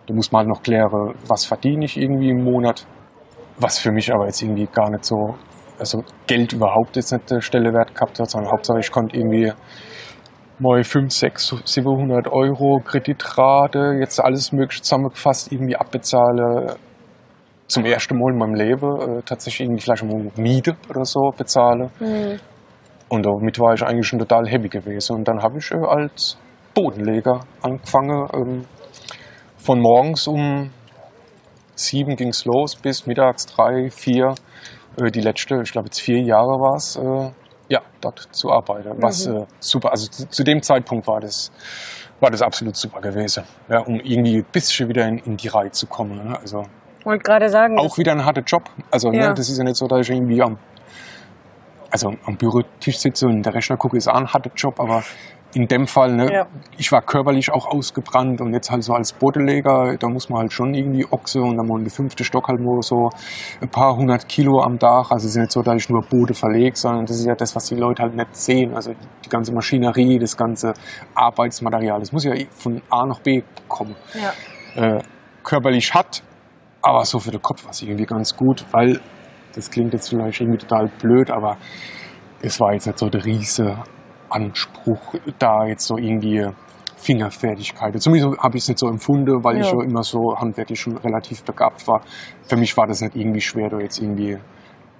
[0.06, 2.86] Da muss man halt noch klären, was verdiene ich irgendwie im Monat,
[3.58, 5.34] was für mich aber jetzt irgendwie gar nicht so,
[5.78, 9.52] also Geld überhaupt jetzt nicht der Stelle wert gehabt hat, sondern Hauptsache ich konnte irgendwie
[10.58, 16.76] mal 5, 6, 700 Euro Kreditrate, jetzt alles mögliche zusammengefasst irgendwie abbezahlen.
[17.66, 21.90] Zum ersten Mal in meinem Leben äh, tatsächlich irgendwie vielleicht mal Miete oder so bezahle.
[22.00, 22.38] Mhm.
[23.08, 25.16] Und damit war ich eigentlich schon total happy gewesen.
[25.16, 26.38] Und dann habe ich äh, als
[26.74, 28.28] Bodenleger angefangen.
[28.34, 28.64] Ähm,
[29.62, 30.70] von morgens um
[31.74, 34.34] sieben ging es los bis mittags drei, vier.
[35.00, 37.30] Äh, die letzte, ich glaube jetzt vier Jahre war es, äh,
[37.68, 38.90] ja, dort zu arbeiten.
[39.00, 39.36] Was mhm.
[39.36, 41.50] äh, super, also zu, zu, dem Zeitpunkt war das,
[42.20, 43.44] war das absolut super gewesen.
[43.68, 46.16] Ja, um irgendwie ein bisschen wieder in, in die Reihe zu kommen.
[46.16, 46.38] Ne?
[46.38, 46.64] Also,
[47.04, 47.78] wollte gerade sagen.
[47.78, 48.64] Auch wieder ein harter Job.
[48.90, 49.28] Also ne, ja.
[49.28, 50.58] ne, das ist ja nicht so, dass ich irgendwie am
[51.90, 55.04] also am Bürotisch sitze und der Rechner gucke, ist auch ein harter Job, aber
[55.54, 56.46] in dem Fall, ne, ja.
[56.78, 60.52] ich war körperlich auch ausgebrannt und jetzt halt so als Bodeleger, da muss man halt
[60.52, 63.10] schon irgendwie Ochse und dann mal in der fünfte Stock halt nur so
[63.60, 65.10] ein paar hundert Kilo am Dach.
[65.10, 67.54] Also es ist nicht so, dass ich nur Bode verlege, sondern das ist ja das,
[67.54, 68.74] was die Leute halt nicht sehen.
[68.74, 68.92] Also
[69.24, 70.72] die ganze Maschinerie, das ganze
[71.14, 73.94] Arbeitsmaterial, das muss ja von A nach B kommen.
[74.14, 74.96] Ja.
[74.96, 75.02] Äh,
[75.42, 76.22] körperlich hat,
[76.80, 79.00] aber so für den Kopf war es irgendwie ganz gut, weil
[79.54, 81.58] das klingt jetzt vielleicht irgendwie total blöd, aber
[82.40, 83.76] es war jetzt nicht so der riese
[84.32, 86.46] Anspruch, da jetzt so irgendwie
[86.96, 88.00] Fingerfertigkeit.
[88.00, 89.62] Zumindest habe ich es nicht so empfunden, weil ja.
[89.62, 92.00] ich schon immer so handwerklich schon relativ begabt war.
[92.42, 94.38] Für mich war das nicht irgendwie schwer, da jetzt irgendwie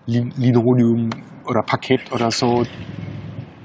[0.07, 1.11] Linoleum
[1.47, 2.65] oder Parkett oder so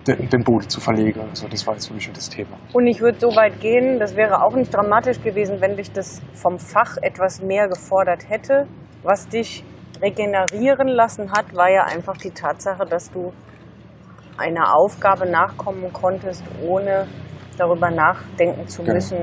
[0.08, 1.22] den, den Boden zu verlegen.
[1.22, 2.58] Also das war jetzt für mich schon das Thema.
[2.74, 6.22] Und ich würde so weit gehen, das wäre auch nicht dramatisch gewesen, wenn dich das
[6.34, 8.68] vom Fach etwas mehr gefordert hätte,
[9.04, 9.64] was dich
[10.02, 13.34] regenerieren lassen hat, war ja einfach die Tatsache, dass du
[14.38, 17.08] einer Aufgabe nachkommen konntest, ohne
[17.58, 18.96] darüber nachdenken zu genau.
[18.96, 19.18] müssen,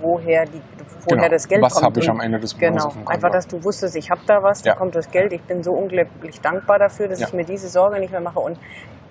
[0.00, 0.60] woher, die,
[1.04, 1.28] woher genau.
[1.28, 1.82] das Geld was kommt.
[1.82, 4.42] Was habe ich am Ende des Monats Genau, einfach, dass du wusstest, ich habe da
[4.42, 4.72] was, ja.
[4.72, 5.32] da kommt das Geld.
[5.32, 7.26] Ich bin so unglaublich dankbar dafür, dass ja.
[7.26, 8.58] ich mir diese Sorge nicht mehr mache und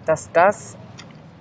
[0.06, 0.78] dass das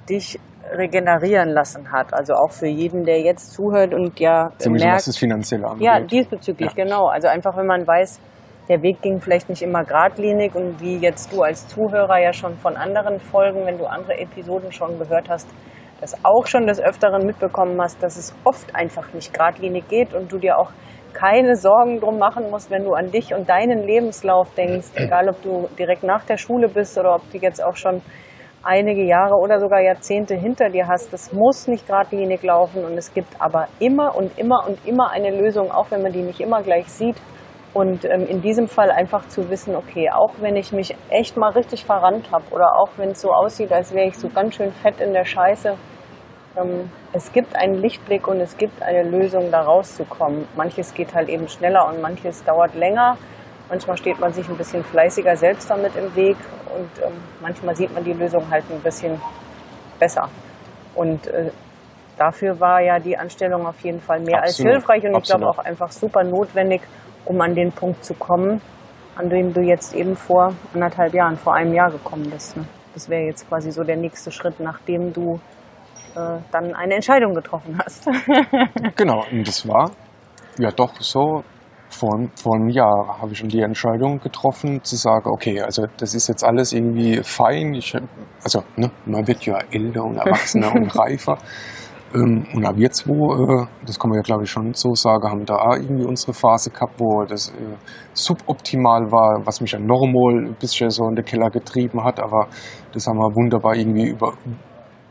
[0.08, 0.38] dich
[0.72, 2.12] regenerieren lassen hat.
[2.12, 5.86] Also auch für jeden, der jetzt zuhört und ja Ziemlich merkt, was das Finanzielle angeht.
[5.86, 6.84] Ja, diesbezüglich, ja.
[6.84, 7.06] genau.
[7.06, 8.20] Also einfach, wenn man weiß,
[8.68, 12.56] der Weg ging vielleicht nicht immer geradlinig und wie jetzt du als Zuhörer ja schon
[12.58, 15.48] von anderen Folgen, wenn du andere Episoden schon gehört hast,
[16.00, 20.30] das auch schon des Öfteren mitbekommen hast, dass es oft einfach nicht geradlinig geht und
[20.30, 20.70] du dir auch
[21.12, 25.42] keine Sorgen drum machen musst, wenn du an dich und deinen Lebenslauf denkst, egal ob
[25.42, 28.02] du direkt nach der Schule bist oder ob du jetzt auch schon
[28.62, 31.12] einige Jahre oder sogar Jahrzehnte hinter dir hast.
[31.12, 35.30] Das muss nicht geradlinig laufen und es gibt aber immer und immer und immer eine
[35.30, 37.16] Lösung, auch wenn man die nicht immer gleich sieht.
[37.74, 41.50] Und ähm, in diesem Fall einfach zu wissen, okay, auch wenn ich mich echt mal
[41.50, 44.72] richtig verrannt habe oder auch wenn es so aussieht, als wäre ich so ganz schön
[44.72, 45.76] fett in der Scheiße,
[46.56, 50.48] ähm, es gibt einen Lichtblick und es gibt eine Lösung, da rauszukommen.
[50.56, 53.16] Manches geht halt eben schneller und manches dauert länger.
[53.68, 56.36] Manchmal steht man sich ein bisschen fleißiger selbst damit im Weg
[56.74, 59.20] und ähm, manchmal sieht man die Lösung halt ein bisschen
[59.98, 60.28] besser.
[60.94, 61.50] Und äh,
[62.16, 64.72] dafür war ja die Anstellung auf jeden Fall mehr Absolut.
[64.72, 66.80] als hilfreich und ich glaube auch einfach super notwendig,
[67.24, 68.60] um an den Punkt zu kommen,
[69.16, 72.56] an dem du jetzt eben vor anderthalb Jahren, vor einem Jahr gekommen bist.
[72.56, 72.64] Ne?
[72.94, 75.40] Das wäre jetzt quasi so der nächste Schritt, nachdem du
[76.14, 78.08] äh, dann eine Entscheidung getroffen hast.
[78.96, 79.90] genau, und das war
[80.58, 81.42] ja doch so.
[81.90, 86.14] Vor, vor einem Jahr habe ich schon die Entscheidung getroffen, zu sagen, okay, also das
[86.14, 87.72] ist jetzt alles irgendwie fein.
[87.72, 87.96] Ich,
[88.44, 91.38] also ne, man wird ja älter und erwachsener und reifer.
[92.14, 95.28] Ähm, und auch wir zwei, äh, das kann man ja glaube ich schon so sagen,
[95.28, 97.76] haben da auch irgendwie unsere Phase gehabt, wo das äh,
[98.14, 102.48] suboptimal war, was mich ja normal ein bisschen so in den Keller getrieben hat, aber
[102.92, 104.32] das haben wir wunderbar irgendwie über,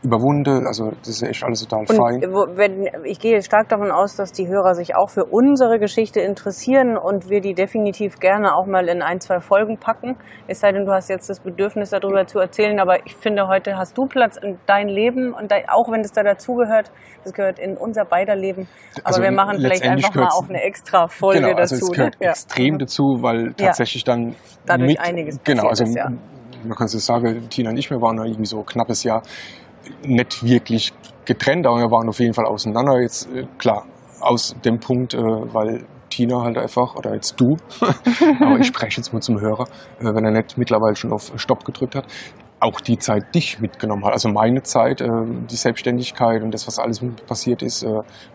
[0.02, 0.66] überwunden.
[0.66, 2.20] Also das ist echt alles total Und fein.
[2.56, 6.96] wenn, ich gehe stark davon aus, dass die Hörer sich auch für unsere Geschichte interessieren
[6.96, 10.16] und wir die definitiv gerne auch mal in ein, zwei Folgen packen.
[10.46, 12.78] Es sei denn, du hast jetzt das Bedürfnis, darüber zu erzählen.
[12.78, 16.12] Aber ich finde, heute hast du Platz in dein Leben und dein, auch wenn es
[16.12, 16.92] da dazugehört,
[17.24, 18.68] das gehört in unser beider Leben.
[18.98, 21.86] Aber Also wir machen vielleicht einfach mal auch eine extra Folge genau, also dazu.
[21.86, 22.26] es gehört ne?
[22.26, 22.30] Ja.
[22.30, 27.48] extrem dazu, weil tatsächlich dann Dadurch mit, einiges genau, also ist, man kann es sagen,
[27.48, 29.22] Tina und ich, wir waren ja irgendwie so ein knappes Jahr
[30.04, 30.92] nicht wirklich
[31.24, 33.00] getrennt, aber wir waren auf jeden Fall auseinander.
[33.00, 33.84] Jetzt äh, klar
[34.20, 37.56] aus dem Punkt, äh, weil Tina halt einfach oder jetzt du,
[38.40, 39.64] aber ich spreche jetzt mal zum Hörer,
[40.00, 42.06] äh, wenn er nicht mittlerweile schon auf Stopp gedrückt hat.
[42.60, 47.00] Auch die Zeit dich mitgenommen hat, also meine Zeit, die Selbstständigkeit und das, was alles
[47.24, 47.86] passiert ist.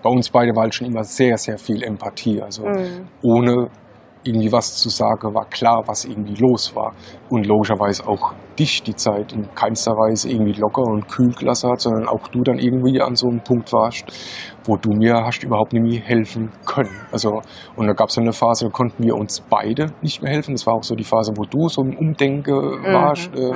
[0.01, 2.41] Bei uns beide war halt schon immer sehr, sehr viel Empathie.
[2.41, 3.09] Also Mhm.
[3.21, 3.67] ohne
[4.23, 6.93] irgendwie was zu sagen, war klar, was irgendwie los war.
[7.29, 11.81] Und logischerweise auch dich die Zeit in keinster Weise irgendwie locker und kühl gelassen hat,
[11.81, 14.05] sondern auch du dann irgendwie an so einem Punkt warst,
[14.65, 16.95] wo du mir hast überhaupt nicht mehr helfen können.
[17.11, 17.41] Also,
[17.75, 20.53] und da gab es eine Phase, da konnten wir uns beide nicht mehr helfen.
[20.53, 23.31] Das war auch so die Phase, wo du so im Umdenken warst.
[23.33, 23.51] Mhm, Äh,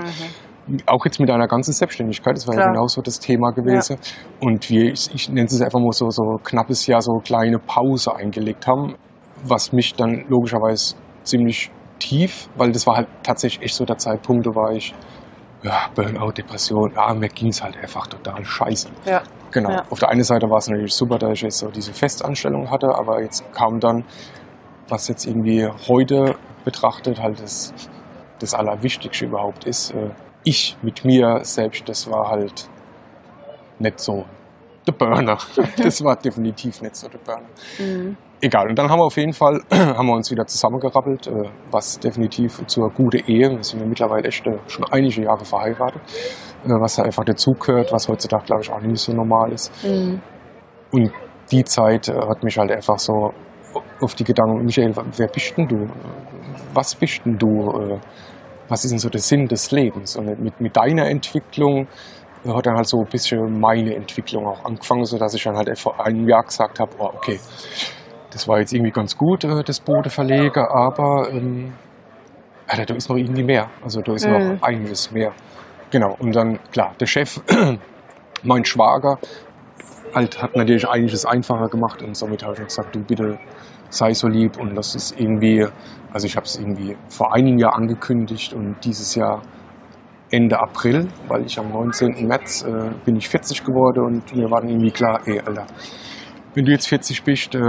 [0.69, 0.77] mhm.
[0.85, 2.73] auch jetzt mit deiner ganzen Selbstständigkeit, das war ja Klar.
[2.73, 3.97] genauso das Thema gewesen.
[4.41, 8.15] Und wir, ich, ich nenne es einfach mal so, so knappes Jahr, so kleine Pause
[8.15, 8.95] eingelegt haben,
[9.43, 14.45] was mich dann logischerweise ziemlich tief, weil das war halt tatsächlich echt so der Zeitpunkt,
[14.45, 14.93] da war ich,
[15.63, 18.89] ja, Burnout, Depression, ja, mir ging es halt einfach total scheiße.
[19.05, 19.23] Ja.
[19.51, 19.71] Genau.
[19.71, 19.83] Ja.
[19.89, 22.87] Auf der einen Seite war es natürlich super, dass ich jetzt so diese Festanstellung hatte,
[22.87, 24.03] aber jetzt kam dann,
[24.89, 27.73] was jetzt irgendwie heute betrachtet, halt das,
[28.39, 30.09] das Allerwichtigste überhaupt ist, äh,
[30.43, 32.69] ich mit mir selbst, das war halt
[33.79, 34.25] nicht so
[34.85, 35.37] der Burner.
[35.77, 37.47] Das war definitiv nicht so der Burner.
[37.79, 38.17] Mhm.
[38.39, 41.99] Egal, und dann haben wir auf jeden Fall haben wir uns wieder zusammengerappelt, äh, was
[41.99, 46.01] definitiv zur gute Ehe, wir sind ja mittlerweile echt äh, schon einige Jahre verheiratet,
[46.63, 49.71] äh, was einfach dazugehört, was heutzutage, glaube ich, auch nicht so normal ist.
[49.83, 50.21] Mhm.
[50.91, 51.11] Und
[51.51, 53.31] die Zeit hat mich halt einfach so
[54.01, 55.87] auf die Gedanken, Michael, wer bist denn du?
[56.73, 57.99] Was bist denn du?
[58.67, 60.17] Was ist denn so der Sinn des Lebens?
[60.17, 61.87] Und mit, mit deiner Entwicklung
[62.45, 65.99] hat dann halt so ein bisschen meine Entwicklung auch angefangen, sodass ich dann halt vor
[66.05, 67.39] einem Jahr gesagt habe, oh, okay,
[68.37, 71.73] das war jetzt irgendwie ganz gut, äh, das Bode verlege, aber ähm,
[72.67, 73.67] Alter, da ist noch irgendwie mehr.
[73.83, 74.33] Also da ist Mhm.
[74.33, 75.31] noch einiges mehr.
[75.89, 77.41] Genau, und dann, klar, der Chef,
[78.43, 79.17] mein Schwager,
[80.13, 83.39] halt, hat natürlich einiges einfacher gemacht und somit habe ich gesagt, du bitte
[83.89, 85.65] sei so lieb und das ist irgendwie,
[86.13, 89.41] also ich habe es irgendwie vor einem Jahr angekündigt und dieses Jahr
[90.29, 92.27] Ende April, weil ich am 19.
[92.27, 95.65] März äh, bin ich 40 geworden und mir war dann irgendwie klar, ey, Alter,
[96.53, 97.59] wenn du jetzt 40 bist, äh,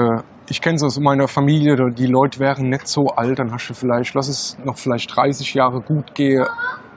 [0.50, 3.74] ich kenne es aus meiner Familie, die Leute wären nicht so alt, dann hast du
[3.74, 6.44] vielleicht, lass es noch vielleicht 30 Jahre gut gehen,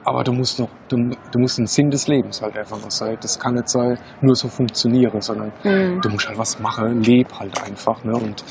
[0.04, 0.98] aber du musst noch, du,
[1.32, 3.18] du musst den Sinn des Lebens halt einfach noch sein.
[3.22, 6.02] Das kann nicht sein, nur so funktionieren, sondern Mhm.
[6.02, 8.14] du musst halt was machen, leb halt einfach, ne?
[8.14, 8.44] Und,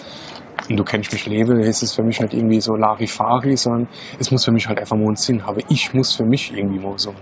[0.68, 3.88] und du kennst mich lebe, ist es für mich nicht irgendwie so Larifari, sondern
[4.20, 5.59] es muss für mich halt einfach mal einen Sinn haben.
[5.68, 7.12] Ich muss für mich irgendwie mal so,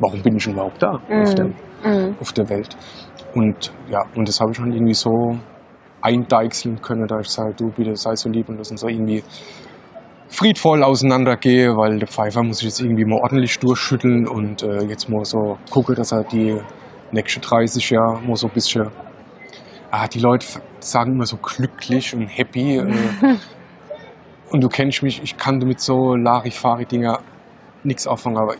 [0.00, 1.36] warum bin ich überhaupt da auf, Mhm.
[1.36, 1.54] dem,
[1.84, 2.16] Mhm.
[2.20, 2.76] auf der Welt?
[3.34, 5.10] Und ja, und das habe ich schon irgendwie so
[6.02, 9.22] eindeichseln können, da ich sage, du bitte sei so lieb und lass uns so irgendwie
[10.28, 15.08] friedvoll auseinandergehe, weil der Pfeifer muss ich jetzt irgendwie mal ordentlich durchschütteln und äh, jetzt
[15.08, 16.56] mal so gucke, dass er die
[17.12, 18.88] nächsten 30 Jahre mal so ein bisschen,
[19.90, 20.46] ah, die Leute
[20.80, 22.86] sagen immer so glücklich und happy äh,
[24.50, 27.18] und du kennst mich, ich kann mit so Larifari-Dinger
[27.84, 28.54] nichts auffangen, aber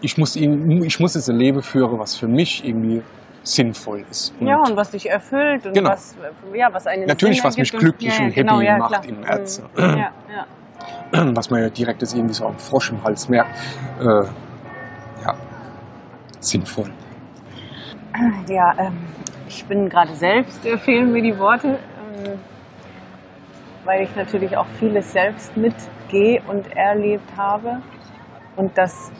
[0.00, 3.02] ich muss, ihn, ich muss jetzt ein Leben führen, was für mich irgendwie
[3.46, 4.34] sinnvoll ist.
[4.40, 5.90] Und Ja, und was dich erfüllt und Genau.
[5.90, 6.16] was,
[6.52, 9.04] ja, was einen Natürlich, was mich und- glücklich ja, und happy genau, ja, macht klar.
[9.04, 9.64] im Herzen.
[9.76, 9.82] Mhm.
[9.82, 10.46] Ja, ja.
[11.36, 13.50] was man ja direkt jetzt irgendwie so am Frosch im Hals merkt,
[14.00, 14.04] äh,
[15.24, 15.34] ja,
[16.40, 16.90] sinnvoll.
[18.48, 18.98] Ja, ähm,
[19.48, 21.78] ich bin gerade selbst, äh, fehlen mir die Worte,
[22.24, 22.38] ähm,
[23.84, 27.80] weil ich natürlich auch vieles selbst mitgehe und erlebt habe.
[28.56, 29.12] Und das,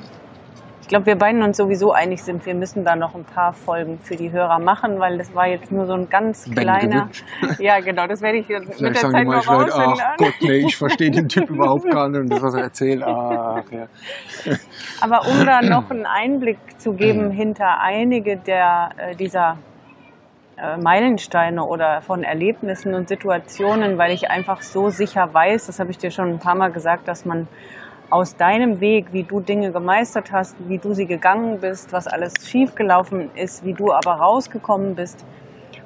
[0.87, 3.99] ich glaube, wir beiden uns sowieso einig sind, wir müssen da noch ein paar Folgen
[3.99, 7.09] für die Hörer machen, weil das war jetzt nur so ein ganz kleiner.
[7.59, 10.35] Ja, genau, das werde ich jetzt mit Vielleicht der sagen Zeit noch Leute, ach Gott,
[10.43, 13.87] nee, ich verstehe den Typ überhaupt gar nicht und das, was er erzählt, ach ja.
[15.01, 19.59] Aber um da noch einen Einblick zu geben hinter einige der, äh, dieser
[20.57, 25.91] äh, Meilensteine oder von Erlebnissen und Situationen, weil ich einfach so sicher weiß, das habe
[25.91, 27.49] ich dir schon ein paar Mal gesagt, dass man
[28.11, 32.35] aus deinem Weg, wie du Dinge gemeistert hast, wie du sie gegangen bist, was alles
[32.49, 35.25] schiefgelaufen ist, wie du aber rausgekommen bist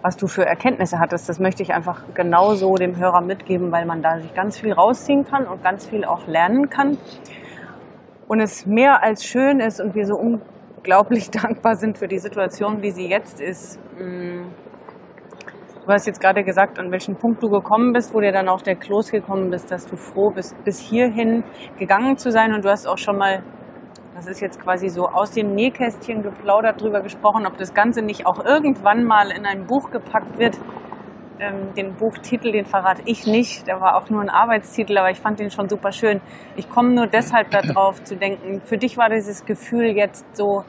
[0.03, 1.29] was du für Erkenntnisse hattest.
[1.29, 5.27] Das möchte ich einfach genauso dem Hörer mitgeben, weil man da sich ganz viel rausziehen
[5.27, 6.99] kann und ganz viel auch lernen kann.
[8.29, 12.83] Und es mehr als schön ist und wir so unglaublich dankbar sind für die Situation,
[12.83, 13.79] wie sie jetzt ist.
[15.83, 18.61] Du hast jetzt gerade gesagt, an welchen Punkt du gekommen bist, wo dir dann auch
[18.61, 21.43] der Kloß gekommen bist, dass du froh bist, bis hierhin
[21.79, 22.53] gegangen zu sein.
[22.53, 23.43] Und du hast auch schon mal
[24.15, 28.27] das ist jetzt quasi so aus dem Nähkästchen geplaudert drüber gesprochen, ob das Ganze nicht
[28.27, 30.59] auch irgendwann mal in ein Buch gepackt wird.
[31.39, 33.67] Ähm, den Buchtitel, den verrate ich nicht.
[33.67, 36.21] Der war auch nur ein Arbeitstitel, aber ich fand den schon super schön.
[36.57, 38.61] Ich komme nur deshalb darauf zu denken.
[38.61, 40.65] Für dich war dieses Gefühl jetzt so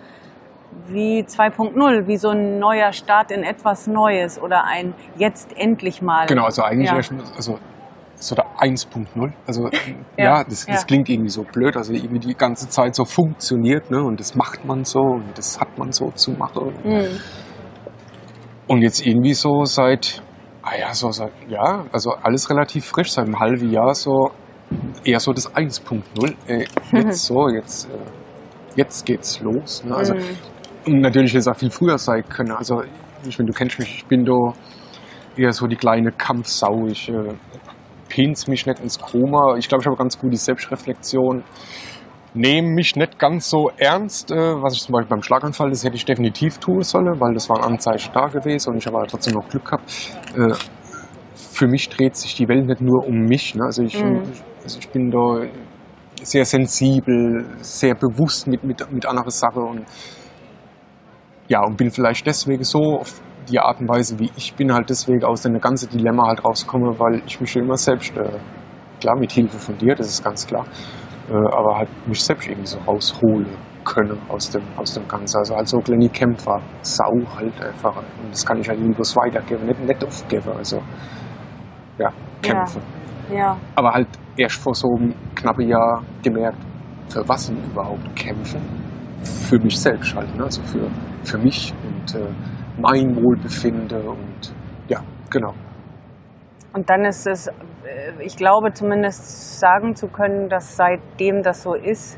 [0.88, 6.26] wie 2.0, wie so ein neuer Start in etwas Neues oder ein jetzt endlich mal.
[6.28, 7.17] Genau, also eigentlich ja.
[7.36, 7.59] also
[8.15, 9.34] so der 1.0.
[9.47, 9.69] Also
[10.17, 13.89] ja, ja, das, das klingt irgendwie so blöd, also irgendwie die ganze Zeit so funktioniert,
[13.91, 14.01] ne?
[14.01, 16.74] Und das macht man so und das hat man so zu machen.
[16.84, 17.19] Mhm.
[18.67, 20.22] Und jetzt irgendwie so seit,
[20.61, 24.32] ah ja, so seit, ja, also alles relativ frisch, seit einem halben Jahr so
[25.03, 26.36] eher so das 1.0.
[26.47, 27.97] Äh, jetzt so, jetzt, äh,
[28.76, 29.84] jetzt geht's los.
[29.84, 29.95] Ne?
[29.95, 30.38] Also mhm.
[30.86, 32.51] Natürlich hätte es auch viel früher sein können.
[32.51, 32.84] Also
[33.27, 34.53] ich meine, du kennst mich, ich bin da
[35.36, 36.88] eher so die kleine Kampfsau.
[36.88, 37.34] Ich äh,
[38.09, 39.55] pin's mich nicht ins Koma.
[39.57, 41.43] Ich glaube, ich habe ganz gute Selbstreflexion.
[42.34, 45.95] Nehme mich nicht ganz so ernst, äh, was ich zum Beispiel beim Schlaganfall, das hätte
[45.95, 49.49] ich definitiv tun sollen, weil das waren Anzeichen da gewesen und ich habe trotzdem noch
[49.49, 49.91] Glück gehabt.
[50.38, 50.53] Äh,
[51.36, 53.53] für mich dreht sich die Welt nicht nur um mich.
[53.55, 53.65] Ne?
[53.65, 54.23] Also, ich, mhm.
[54.63, 55.41] also ich bin da
[56.23, 59.86] sehr sensibel, sehr bewusst mit, mit, mit anderen Sachen und
[61.52, 63.02] ja, und bin vielleicht deswegen so
[63.49, 66.97] die Art und Weise, wie ich bin, halt deswegen aus dem ganzen Dilemma halt rauskomme,
[66.97, 68.39] weil ich mich immer selbst, äh,
[69.02, 70.66] klar mit Hilfe von dir, das ist ganz klar,
[71.30, 73.47] äh, aber halt mich selbst irgendwie so raushole
[73.84, 75.39] können aus dem, aus dem Ganzen.
[75.39, 77.97] Also halt so kleine Kämpfer, Sau halt einfach.
[77.97, 80.52] Und das kann ich halt nie bloß weitergeben, nicht, nicht aufgeben.
[80.58, 80.82] Also
[81.97, 82.82] ja, kämpfen.
[83.30, 83.38] Ja.
[83.38, 83.58] ja.
[83.76, 86.60] Aber halt erst vor so einem knappen Jahr gemerkt,
[87.10, 88.62] für was denn überhaupt kämpfen?
[89.24, 90.45] Für mich selbst halt, ne?
[90.45, 90.88] also für,
[91.24, 92.28] für mich und äh,
[92.78, 94.53] mein Wohlbefinde und
[94.88, 94.99] ja,
[95.30, 95.53] genau.
[96.74, 97.51] Und dann ist es, äh,
[98.19, 102.17] ich glaube zumindest sagen zu können, dass seitdem das so ist,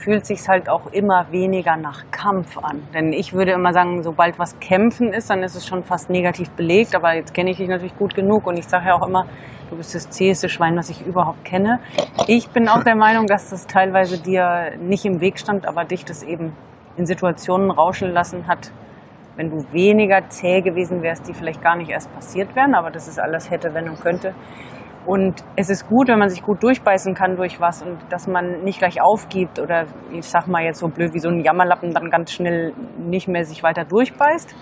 [0.00, 2.82] fühlt sich halt auch immer weniger nach Kampf an.
[2.94, 6.50] Denn ich würde immer sagen, sobald was Kämpfen ist, dann ist es schon fast negativ
[6.52, 6.94] belegt.
[6.94, 9.26] Aber jetzt kenne ich dich natürlich gut genug und ich sage ja auch immer,
[9.68, 11.80] du bist das zäheste Schwein, was ich überhaupt kenne.
[12.26, 16.04] Ich bin auch der Meinung, dass das teilweise dir nicht im Weg stand, aber dich
[16.04, 16.52] das eben
[17.00, 18.70] in Situationen rauschen lassen hat,
[19.36, 23.08] wenn du weniger zäh gewesen wärst, die vielleicht gar nicht erst passiert wären, aber das
[23.08, 24.34] ist alles hätte, wenn und könnte.
[25.06, 28.62] Und es ist gut, wenn man sich gut durchbeißen kann durch was und dass man
[28.64, 32.10] nicht gleich aufgibt oder ich sag mal jetzt so blöd wie so ein Jammerlappen dann
[32.10, 34.54] ganz schnell nicht mehr sich weiter durchbeißt.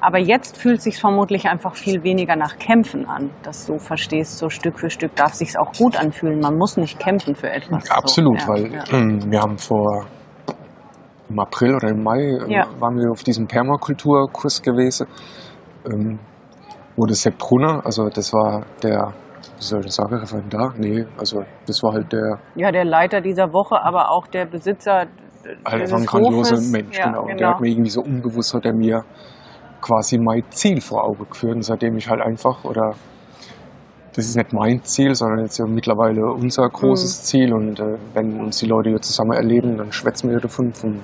[0.00, 4.50] Aber jetzt fühlt sich vermutlich einfach viel weniger nach Kämpfen an, dass du verstehst, so
[4.50, 6.40] Stück für Stück darf sich's auch gut anfühlen.
[6.40, 7.88] Man muss nicht kämpfen für etwas.
[7.88, 8.52] Absolut, so.
[8.52, 8.82] ja, weil ja.
[9.30, 10.06] Wir haben vor
[11.28, 12.66] im April oder im Mai ähm, ja.
[12.78, 15.06] waren wir auf diesem Permakulturkurs gewesen,
[15.86, 16.18] ähm,
[16.96, 19.12] wo der Sepp Brunner, also das war der,
[19.56, 20.72] wie soll ich das sagen, da?
[20.76, 22.38] Nee, also das war halt der...
[22.54, 25.06] Ja, der Leiter dieser Woche, aber auch der Besitzer
[25.66, 27.22] halt ein grandioser Mensch, ja, genau.
[27.22, 27.38] Und genau.
[27.38, 29.04] der hat mir irgendwie so unbewusst, hat er mir
[29.80, 32.94] quasi mein Ziel vor Augen geführt, seitdem ich halt einfach, oder
[34.14, 37.24] das ist nicht mein Ziel, sondern jetzt ja mittlerweile unser großes mhm.
[37.24, 37.52] Ziel.
[37.52, 41.00] Und äh, wenn uns die Leute hier zusammen erleben, dann schwätzen wir davon vom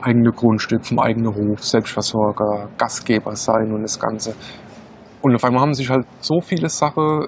[0.00, 4.34] eigenen Grundstück, vom eigenen Hof, Selbstversorger, Gastgeber sein und das Ganze.
[5.20, 7.26] Und auf einmal haben sich halt so viele Sachen,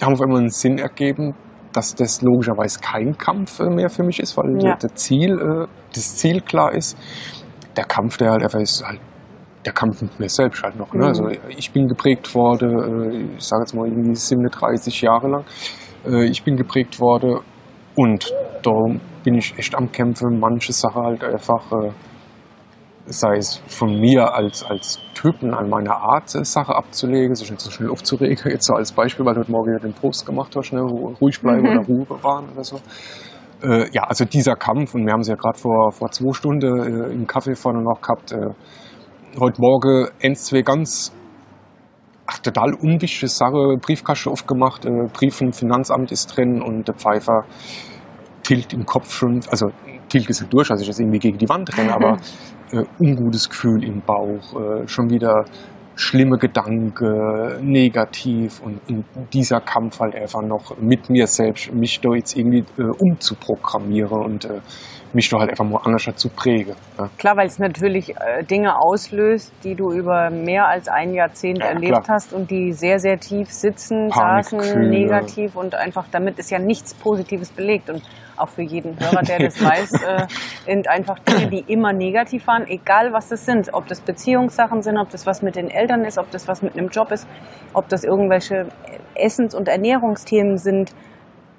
[0.00, 1.34] die haben auf einmal einen Sinn ergeben,
[1.74, 4.76] dass das logischerweise kein Kampf mehr für mich ist, weil ja.
[4.76, 6.96] der Ziel, äh, das Ziel klar ist.
[7.76, 9.00] Der Kampf, der halt einfach ist halt
[9.64, 10.92] der Kampf mit mir selbst halt noch.
[10.92, 11.00] Ne?
[11.00, 11.04] Mhm.
[11.04, 15.44] Also ich bin geprägt worden, äh, ich sage jetzt mal irgendwie 37 Jahre lang.
[16.06, 17.40] Äh, ich bin geprägt worden
[17.96, 18.72] und da
[19.22, 21.90] bin ich echt am Kämpfen, manche Sachen halt einfach, äh,
[23.06, 27.70] sei es von mir als, als Typen an meiner Art, Sache abzulegen, sich nicht so
[27.70, 30.72] schnell aufzuregen, jetzt so als Beispiel, weil du heute Morgen wieder den Post gemacht hast,
[30.72, 30.80] ne?
[30.80, 31.68] ruhig bleiben mhm.
[31.68, 32.80] oder Ruhe bewahren oder so.
[33.92, 37.26] ja, also dieser Kampf, und wir haben es ja gerade vor, vor zwei Stunden im
[37.26, 38.34] Kaffee vorne noch gehabt,
[39.38, 41.12] heute Morgen eins, zwei ganz
[42.26, 47.44] ach, total unwichtige Sache, Briefkasten aufgemacht, äh, Brief vom Finanzamt ist drin und der Pfeifer
[48.42, 49.68] tilt im Kopf schon, also
[50.08, 52.16] tilt ist durch, also ich das irgendwie gegen die Wand renne, aber
[52.72, 55.44] äh, ungutes Gefühl im Bauch, äh, schon wieder
[55.96, 62.14] schlimme Gedanken, negativ und, und, dieser Kampf halt einfach noch mit mir selbst, mich da
[62.14, 64.60] jetzt irgendwie äh, umzuprogrammieren und äh,
[65.14, 66.74] mich doch halt einfach mal anders dazu präge.
[66.98, 67.08] Ja.
[67.18, 71.66] Klar, weil es natürlich äh, Dinge auslöst, die du über mehr als ein Jahrzehnt Ja,
[71.66, 72.16] erlebt klar.
[72.16, 74.58] hast und die sehr, sehr tief sitzen, saßen,
[74.90, 77.90] negativ und einfach damit ist ja nichts Positives belegt.
[77.90, 78.02] Und
[78.36, 80.26] auch für jeden Hörer, der das weiß, äh,
[80.66, 83.72] sind einfach Dinge, die immer negativ waren, egal was das sind.
[83.72, 86.76] Ob das Beziehungssachen sind, ob das was mit den Eltern ist, ob das was mit
[86.76, 87.28] einem Job ist,
[87.72, 88.66] ob das irgendwelche
[89.14, 90.92] Essens- und Ernährungsthemen sind.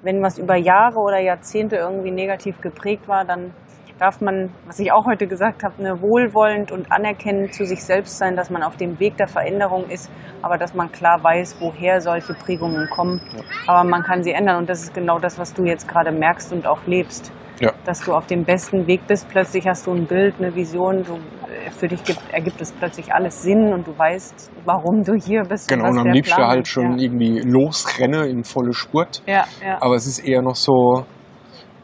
[0.06, 3.52] Wenn was über Jahre oder Jahrzehnte irgendwie negativ geprägt war, dann
[3.98, 8.16] darf man, was ich auch heute gesagt habe, ne, wohlwollend und anerkennend zu sich selbst
[8.16, 10.08] sein, dass man auf dem Weg der Veränderung ist,
[10.42, 13.20] aber dass man klar weiß, woher solche Prägungen kommen.
[13.66, 16.52] Aber man kann sie ändern und das ist genau das, was du jetzt gerade merkst
[16.52, 17.32] und auch lebst.
[17.60, 17.72] Ja.
[17.84, 21.14] Dass du auf dem besten Weg bist, plötzlich hast du ein Bild, eine Vision, du,
[21.14, 25.42] äh, für dich gibt, ergibt es plötzlich alles Sinn und du weißt, warum du hier
[25.42, 25.68] bist.
[25.68, 26.68] Genau, und am liebsten Plan halt ist.
[26.68, 29.22] schon irgendwie losrenne in volle Spurt.
[29.26, 31.04] Ja, ja, Aber es ist eher noch so,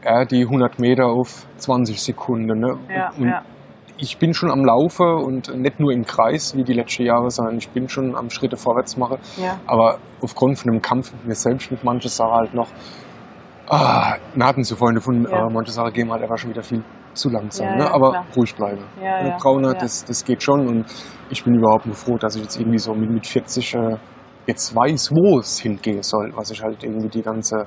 [0.03, 2.59] ja, die 100 Meter auf 20 Sekunden.
[2.59, 2.77] Ne?
[2.89, 3.41] ja, und ja.
[3.97, 7.57] ich bin schon am Laufe und nicht nur im Kreis wie die letzten Jahre, sondern
[7.57, 9.17] ich bin schon am Schritte vorwärts mache.
[9.37, 9.59] ja.
[9.65, 12.67] Aber aufgrund von dem Kampf mit mir selbst, mit manchen Sachen halt noch,
[13.69, 15.47] ah, Naten zu Freunde von Ja.
[15.47, 16.83] äh, Sachen gehen halt einfach schon wieder viel
[17.13, 17.67] zu langsam.
[17.67, 17.91] Ja, ne?
[17.91, 18.25] Aber klar.
[18.35, 18.83] ruhig bleiben.
[19.01, 19.73] Ja, ja, Braune, ja.
[19.73, 20.85] das, das geht schon und
[21.29, 23.97] ich bin überhaupt nur froh, dass ich jetzt irgendwie so mit, mit 40 äh,
[24.47, 27.65] jetzt weiß, wo es hingehen soll, was ich halt irgendwie die ganze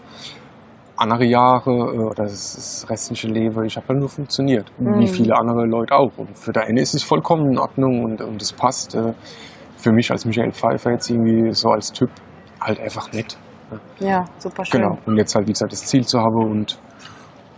[0.97, 4.71] andere Jahre äh, oder das, das restliche Leben, ich habe halt nur funktioniert.
[4.79, 5.01] Mhm.
[5.01, 6.17] Wie viele andere Leute auch.
[6.17, 8.95] Und für der eine ist es vollkommen in Ordnung und, und es passt.
[8.95, 9.13] Äh,
[9.77, 12.11] für mich als Michael Pfeiffer jetzt irgendwie so als Typ
[12.61, 13.37] halt einfach nett.
[13.99, 14.81] Ja, super schön.
[14.81, 14.99] Genau.
[15.07, 16.79] Und jetzt halt, wie gesagt, das Ziel zu haben und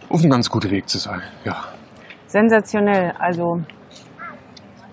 [0.09, 1.21] auf einem ganz guten Weg zu sein.
[1.45, 1.65] Ja.
[2.27, 3.13] Sensationell.
[3.19, 3.61] Also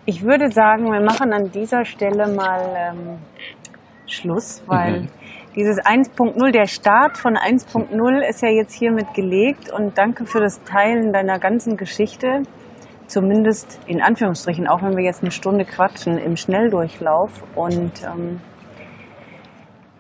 [0.06, 3.18] ich würde sagen, wir machen an dieser Stelle mal ähm,
[4.08, 5.08] Schluss, weil Mhm.
[5.56, 10.62] dieses 1.0, der Start von 1.0 ist ja jetzt hiermit gelegt und danke für das
[10.64, 12.44] Teilen deiner ganzen Geschichte.
[13.08, 17.44] Zumindest in Anführungsstrichen, auch wenn wir jetzt eine Stunde quatschen im Schnelldurchlauf.
[17.56, 18.42] Und ähm,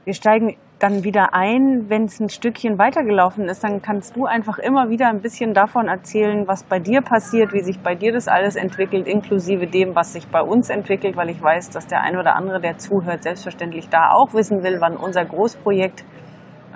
[0.06, 4.60] wir steigen dann wieder ein, wenn es ein Stückchen weitergelaufen ist, dann kannst du einfach
[4.60, 8.28] immer wieder ein bisschen davon erzählen, was bei dir passiert, wie sich bei dir das
[8.28, 12.18] alles entwickelt, inklusive dem, was sich bei uns entwickelt, weil ich weiß, dass der ein
[12.18, 16.04] oder andere, der zuhört, selbstverständlich da auch wissen will, wann unser Großprojekt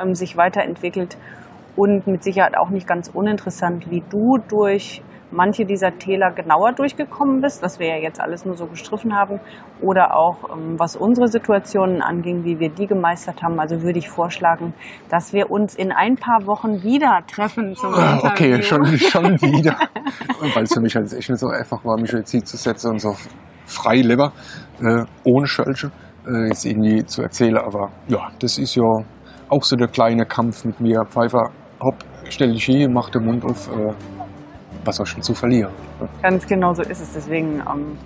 [0.01, 1.17] ähm, sich weiterentwickelt.
[1.75, 5.01] Und mit Sicherheit auch nicht ganz uninteressant, wie du durch
[5.31, 9.39] manche dieser Täler genauer durchgekommen bist, was wir ja jetzt alles nur so gestriffen haben,
[9.81, 13.59] oder auch ähm, was unsere Situationen anging, wie wir die gemeistert haben.
[13.59, 14.73] Also würde ich vorschlagen,
[15.09, 18.19] dass wir uns in ein paar Wochen wieder treffen zum Ah.
[18.23, 19.75] Okay, schon, schon wieder.
[20.53, 22.91] Weil es für mich halt echt nicht so einfach war, mich jetzt hier zu setzen
[22.91, 23.13] und so
[23.65, 24.31] frei Leber,
[24.81, 25.91] äh, ohne Schölche,
[26.27, 27.57] äh, jetzt irgendwie zu erzählen.
[27.57, 28.83] Aber ja, das ist ja
[29.49, 31.03] auch so der kleine Kampf mit mir.
[31.09, 31.49] Pfeiffer,
[31.81, 31.95] hopp,
[32.29, 33.69] stell dich hier, mach den Mund auf.
[33.69, 33.93] Äh,
[34.85, 35.71] was ich denn zu verlieren?
[36.21, 37.13] Ganz genau so ist es.
[37.13, 37.97] Deswegen ähm,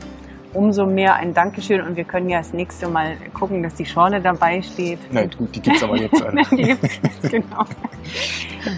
[0.54, 4.22] umso mehr ein Dankeschön und wir können ja das nächste Mal gucken, dass die Schorle
[4.22, 5.00] dabei steht.
[5.12, 6.22] Nein, gut, die gibt's aber jetzt.
[6.24, 7.00] Äh, Die gibt's
[7.30, 7.64] genau.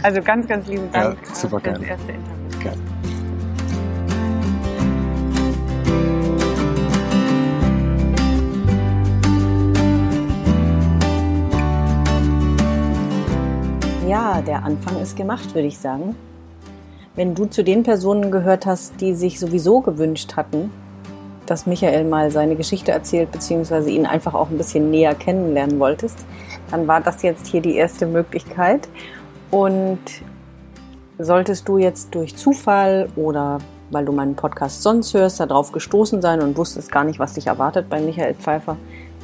[0.04, 1.88] Also ganz, ganz lieben Dank Ja, super für das gerne.
[1.91, 2.60] erste Interview.
[2.62, 2.82] gerne.
[14.08, 16.16] Ja, der Anfang ist gemacht, würde ich sagen.
[17.16, 20.70] Wenn du zu den Personen gehört hast, die sich sowieso gewünscht hatten,
[21.45, 26.26] dass Michael mal seine Geschichte erzählt, beziehungsweise ihn einfach auch ein bisschen näher kennenlernen wolltest,
[26.72, 28.89] dann war das jetzt hier die erste Möglichkeit.
[29.49, 29.99] Und
[31.18, 33.59] solltest du jetzt durch Zufall oder
[33.91, 37.47] weil du meinen Podcast sonst hörst, darauf gestoßen sein und wusstest gar nicht, was dich
[37.47, 38.76] erwartet bei Michael Pfeiffer,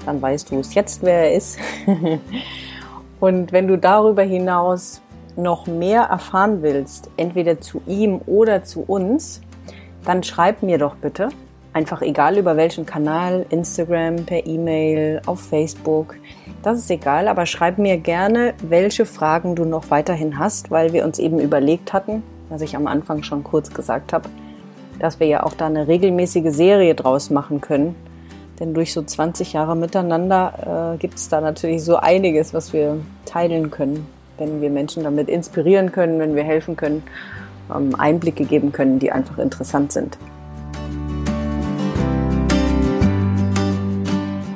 [0.05, 1.57] dann weißt du es jetzt, wer er ist.
[3.19, 4.99] Und wenn du darüber hinaus
[5.37, 9.41] noch mehr erfahren willst, entweder zu ihm oder zu uns,
[10.05, 11.29] dann schreib mir doch bitte.
[11.73, 16.15] Einfach egal über welchen Kanal, Instagram, per E-Mail, auf Facebook.
[16.63, 21.05] Das ist egal, aber schreib mir gerne, welche Fragen du noch weiterhin hast, weil wir
[21.05, 24.29] uns eben überlegt hatten, was ich am Anfang schon kurz gesagt habe,
[24.99, 27.95] dass wir ja auch da eine regelmäßige Serie draus machen können.
[28.59, 32.97] Denn durch so 20 Jahre miteinander äh, gibt es da natürlich so einiges, was wir
[33.25, 34.05] teilen können,
[34.41, 37.03] wenn wir Menschen damit inspirieren können, wenn wir helfen können,
[37.73, 40.17] ähm, Einblicke geben können, die einfach interessant sind.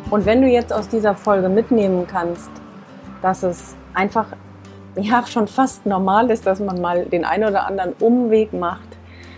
[0.10, 2.50] Und wenn du jetzt aus dieser Folge mitnehmen kannst,
[3.22, 4.28] dass es einfach
[4.96, 8.88] ja schon fast normal ist, dass man mal den einen oder anderen Umweg macht,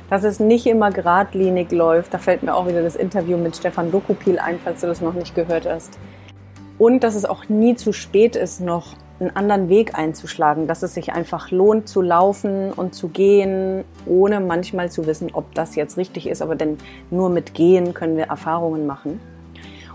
[0.10, 2.14] dass es nicht immer geradlinig läuft.
[2.14, 5.14] Da fällt mir auch wieder das Interview mit Stefan Dokupil ein, falls du das noch
[5.14, 5.98] nicht gehört hast.
[6.78, 10.94] Und dass es auch nie zu spät ist, noch einen anderen Weg einzuschlagen, dass es
[10.94, 15.98] sich einfach lohnt zu laufen und zu gehen, ohne manchmal zu wissen, ob das jetzt
[15.98, 16.42] richtig ist.
[16.42, 16.78] Aber denn
[17.10, 19.20] nur mit Gehen können wir Erfahrungen machen.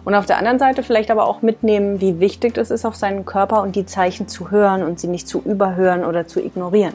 [0.05, 3.25] Und auf der anderen Seite vielleicht aber auch mitnehmen, wie wichtig es ist, auf seinen
[3.25, 6.95] Körper und die Zeichen zu hören und sie nicht zu überhören oder zu ignorieren.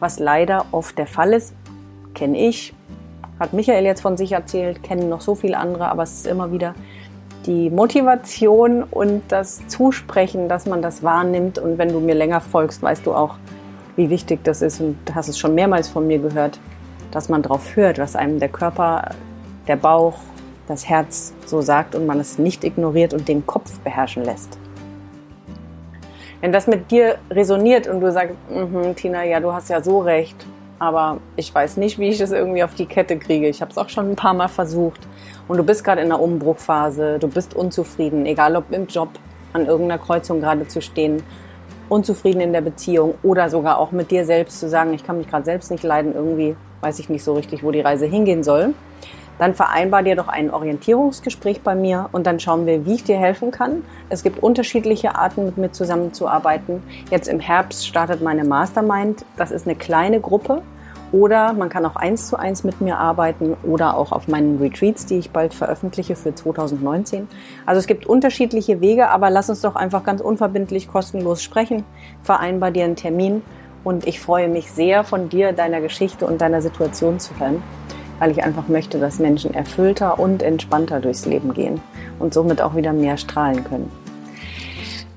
[0.00, 1.54] Was leider oft der Fall ist,
[2.14, 2.72] kenne ich,
[3.38, 6.50] hat Michael jetzt von sich erzählt, kennen noch so viele andere, aber es ist immer
[6.50, 6.74] wieder
[7.48, 11.58] die Motivation und das Zusprechen, dass man das wahrnimmt.
[11.58, 13.36] Und wenn du mir länger folgst, weißt du auch,
[13.96, 16.60] wie wichtig das ist und hast es schon mehrmals von mir gehört,
[17.10, 19.10] dass man darauf hört, was einem der Körper,
[19.66, 20.18] der Bauch,
[20.68, 24.58] das Herz so sagt und man es nicht ignoriert und den Kopf beherrschen lässt.
[26.42, 30.00] Wenn das mit dir resoniert und du sagst, mm Tina, ja, du hast ja so
[30.00, 30.36] recht,
[30.78, 33.48] aber ich weiß nicht, wie ich das irgendwie auf die Kette kriege.
[33.48, 35.00] Ich habe es auch schon ein paar Mal versucht.
[35.48, 39.08] Und du bist gerade in einer Umbruchphase, du bist unzufrieden, egal ob im Job,
[39.54, 41.22] an irgendeiner Kreuzung gerade zu stehen,
[41.88, 45.28] unzufrieden in der Beziehung oder sogar auch mit dir selbst zu sagen, ich kann mich
[45.28, 48.74] gerade selbst nicht leiden, irgendwie weiß ich nicht so richtig, wo die Reise hingehen soll.
[49.38, 53.16] Dann vereinbar dir doch ein Orientierungsgespräch bei mir und dann schauen wir, wie ich dir
[53.16, 53.84] helfen kann.
[54.08, 56.82] Es gibt unterschiedliche Arten, mit mir zusammenzuarbeiten.
[57.10, 59.24] Jetzt im Herbst startet meine Mastermind.
[59.36, 60.62] Das ist eine kleine Gruppe.
[61.10, 65.06] Oder man kann auch eins zu eins mit mir arbeiten oder auch auf meinen Retreats,
[65.06, 67.28] die ich bald veröffentliche für 2019.
[67.64, 71.84] Also es gibt unterschiedliche Wege, aber lass uns doch einfach ganz unverbindlich kostenlos sprechen.
[72.22, 73.42] Vereinbar dir einen Termin
[73.84, 77.62] und ich freue mich sehr von dir, deiner Geschichte und deiner Situation zu hören
[78.18, 81.80] weil ich einfach möchte, dass Menschen erfüllter und entspannter durchs Leben gehen
[82.18, 83.90] und somit auch wieder mehr strahlen können.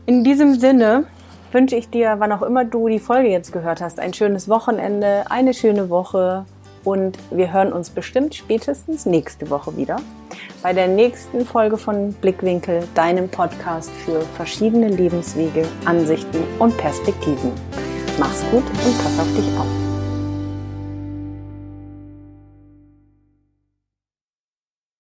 [0.06, 1.06] In diesem Sinne
[1.52, 5.26] wünsche ich dir, wann auch immer du die Folge jetzt gehört hast, ein schönes Wochenende,
[5.30, 6.46] eine schöne Woche
[6.84, 9.98] und wir hören uns bestimmt spätestens nächste Woche wieder
[10.64, 17.52] bei der nächsten Folge von Blickwinkel, deinem Podcast für verschiedene Lebenswege, Ansichten und Perspektiven.
[18.20, 19.91] Mach's gut und pass auf dich auf.